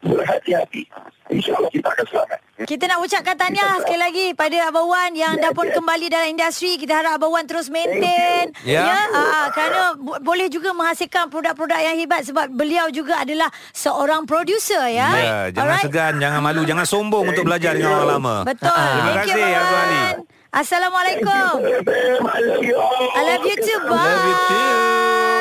berhati-hati. 0.04 0.84
InsyaAllah 1.32 1.72
kita 1.72 1.88
akan 1.88 2.06
selamat. 2.12 2.40
Kita 2.64 2.84
nak 2.86 3.00
ucapkan 3.02 3.36
tahniah 3.36 3.82
sekali 3.82 4.00
lagi 4.00 4.26
pada 4.38 4.70
Abang 4.70 4.86
Wan 4.86 5.12
yang 5.18 5.36
dah 5.42 5.52
pun 5.56 5.66
kembali 5.72 6.06
dalam 6.12 6.30
industri. 6.32 6.78
Kita 6.78 7.02
harap 7.02 7.18
Abang 7.18 7.34
Wan 7.34 7.50
terus 7.50 7.72
maintain. 7.72 8.54
Ya. 8.62 8.84
ya 8.86 9.00
ah, 9.10 9.48
kerana 9.50 9.98
bo- 9.98 10.22
boleh 10.22 10.48
juga 10.52 10.76
menghasilkan 10.76 11.34
produk-produk 11.34 11.80
yang 11.82 11.96
hebat 11.98 12.22
sebab 12.28 12.52
beliau 12.54 12.92
juga 12.94 13.24
adalah 13.24 13.50
seorang 13.74 14.28
producer 14.30 14.86
ya. 14.86 15.10
Ya, 15.16 15.38
jangan 15.50 15.66
Alright. 15.66 15.86
segan, 15.90 16.14
jangan 16.22 16.40
malu, 16.44 16.62
jangan 16.68 16.86
sombong 16.86 17.26
untuk 17.34 17.44
belajar 17.48 17.74
dengan 17.74 18.04
orang 18.04 18.12
lama. 18.20 18.23
Betul. 18.48 18.72
Terima 18.72 19.12
Thank 19.12 19.28
you, 19.28 19.36
kasih, 19.36 19.52
Abang. 19.60 20.33
Assalamualaikum. 20.54 21.66
I 21.66 22.40
love 22.46 22.62
you. 22.62 22.78
I 23.12 23.58
too. 23.58 23.80
Bye. 23.84 23.98
Love 23.98 24.22
you 24.24 24.36
too. 24.38 24.72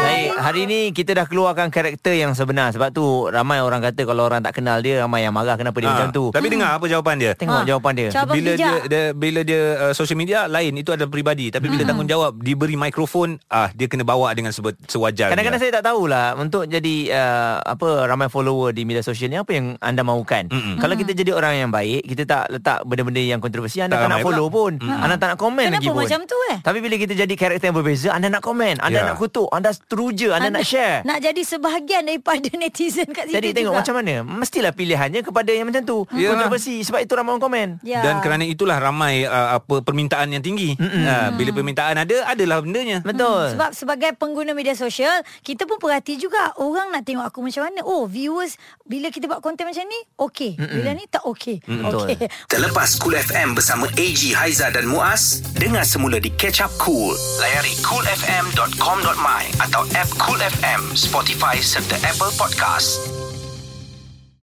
Baik, 0.03 0.35
hari 0.35 0.63
ni 0.67 0.91
kita 0.91 1.15
dah 1.15 1.23
keluarkan 1.25 1.71
karakter 1.71 2.11
yang 2.13 2.35
sebenar 2.35 2.75
Sebab 2.75 2.91
tu 2.91 3.05
ramai 3.25 3.63
orang 3.63 3.79
kata 3.81 4.03
kalau 4.03 4.27
orang 4.27 4.43
tak 4.43 4.59
kenal 4.59 4.83
dia 4.83 4.99
Ramai 4.99 5.23
yang 5.23 5.31
marah 5.31 5.55
kenapa 5.55 5.79
dia 5.79 5.87
Ah, 5.87 5.95
macam 5.95 6.09
tu 6.11 6.25
Tapi 6.29 6.47
dengar 6.49 6.75
apa 6.75 6.91
jawapan 6.91 7.15
dia. 7.17 7.33
Tengok 7.33 7.55
Ah. 7.55 7.63
jawapan 7.63 7.93
dia 7.95 8.09
Jawab- 8.09 8.21
Abang 8.25 8.35
bila 8.35 8.51
dia, 8.51 8.59
bijak. 8.59 8.83
dia 8.85 9.03
bila 9.13 9.41
dia 9.43 9.63
uh, 9.79 9.93
social 9.93 10.17
media 10.17 10.47
lain 10.47 10.75
itu 10.75 10.91
adalah 10.91 11.07
peribadi 11.07 11.51
tapi 11.51 11.67
bila 11.67 11.83
tanggungjawab 11.85 12.35
diberi 12.37 12.75
mikrofon 12.75 13.39
ah 13.47 13.71
dia 13.71 13.87
kena 13.87 14.03
bawa 14.03 14.31
dengan 14.33 14.51
sebe- 14.51 14.75
sewajarnya. 14.83 15.31
Kadang-kadang 15.31 15.61
saya 15.61 15.73
tak 15.73 15.85
tahulah 15.85 16.35
Untuk 16.37 16.67
jadi 16.67 16.95
uh, 17.13 17.57
Apa 17.63 18.03
Ramai 18.05 18.27
follower 18.27 18.71
di 18.71 18.83
media 18.83 19.01
sosial 19.01 19.29
ni 19.29 19.37
Apa 19.37 19.53
yang 19.53 19.79
anda 19.79 20.03
mahukan 20.03 20.51
Mm-mm. 20.51 20.77
Kalau 20.79 20.95
kita 20.97 21.15
jadi 21.15 21.31
orang 21.31 21.55
yang 21.59 21.71
baik 21.71 22.03
Kita 22.05 22.23
tak 22.25 22.45
letak 22.51 22.83
benda-benda 22.83 23.21
yang 23.21 23.39
kontroversi 23.39 23.79
Anda 23.79 23.95
Tak 23.95 24.01
tak, 24.01 24.11
nak 24.11 24.19
follow 24.21 24.47
pun 24.49 24.83
Anda 25.03 25.17
tak 25.17 25.29
nak 25.29 25.39
komen 25.39 25.67
Kenapa 25.67 25.79
lagi 25.79 25.89
pun 25.89 25.99
macam 26.01 26.21
tu, 26.25 26.39
eh? 26.49 26.57
Tapi 26.61 26.79
bila 26.79 26.95
kita 26.95 27.13
jadi 27.13 27.35
karakter 27.35 27.67
yang 27.67 27.77
berbeza 27.77 28.09
Anda 28.11 28.29
nak 28.29 28.41
komen 28.41 28.79
Anda 28.79 28.95
Ya. 28.95 29.09
nak 29.09 29.19
kutuk 29.19 29.49
Anda 29.49 29.71
teruja 29.83 30.33
Anda, 30.33 30.49
nak 30.49 30.63
share 30.63 31.03
Nak 31.03 31.19
jadi 31.19 31.43
sebahagian 31.43 32.03
daripada 32.05 32.47
netizen 32.61 33.09
kat 33.09 33.27
situ 33.27 33.35
Jadi 33.35 33.49
tengok 33.53 33.73
juga. 33.73 33.81
macam 33.83 33.95
mana 33.97 34.15
Mestilah 34.23 34.71
pilihannya 34.71 35.21
kepada 35.21 35.51
yang 35.51 35.67
macam 35.67 35.83
tu 35.83 35.99
Ya. 36.13 36.31
Kontroversi 36.31 36.81
Sebab 36.81 37.01
itu 37.01 37.13
ramai 37.13 37.31
orang 37.33 37.43
komen 37.43 37.69
Ya. 37.83 38.01
Dan 38.01 38.21
kerana 38.21 38.45
itulah 38.45 38.77
ramai 38.77 39.25
uh, 39.25 39.59
apa 39.59 39.83
permintaan 39.83 40.29
yang 40.29 40.41
tinggi. 40.41 40.77
Uh, 40.77 41.35
bila 41.35 41.51
permintaan 41.53 41.97
ada, 41.97 42.17
adalah 42.27 42.61
bendanya. 42.61 43.01
Betul 43.01 43.53
Sebab 43.53 43.71
sebagai 43.73 44.13
pengguna 44.15 44.53
media 44.53 44.73
sosial, 44.73 45.11
kita 45.41 45.65
pun 45.65 45.77
perhati 45.77 46.15
juga 46.15 46.39
orang 46.57 46.91
nak 46.91 47.03
tengok 47.03 47.25
aku 47.25 47.41
macam 47.41 47.65
mana. 47.65 47.81
Oh, 47.83 48.05
viewers 48.05 48.55
bila 48.83 49.09
kita 49.09 49.27
buat 49.27 49.41
konten 49.41 49.65
macam 49.65 49.83
ni, 49.83 49.99
okey. 50.17 50.53
Bila 50.55 50.91
ni 50.93 51.05
tak 51.07 51.25
okey. 51.25 51.59
Okey. 51.65 52.17
Terlepas 52.47 52.95
Cool 52.97 53.17
FM 53.17 53.55
bersama 53.55 53.89
AG, 53.91 54.21
Haiza 54.33 54.69
dan 54.69 54.85
Muaz, 54.93 55.41
dengar 55.57 55.89
semula 55.89 56.21
di 56.21 56.29
Catch 56.29 56.61
Up 56.61 56.73
Cool. 56.77 57.17
Layari 57.41 57.73
coolfm.com.my 57.81 59.43
atau 59.65 59.89
app 59.97 60.11
Cool 60.21 60.37
FM, 60.37 60.93
Spotify 60.93 61.57
serta 61.65 61.97
Apple 62.05 62.37
Podcast. 62.37 63.22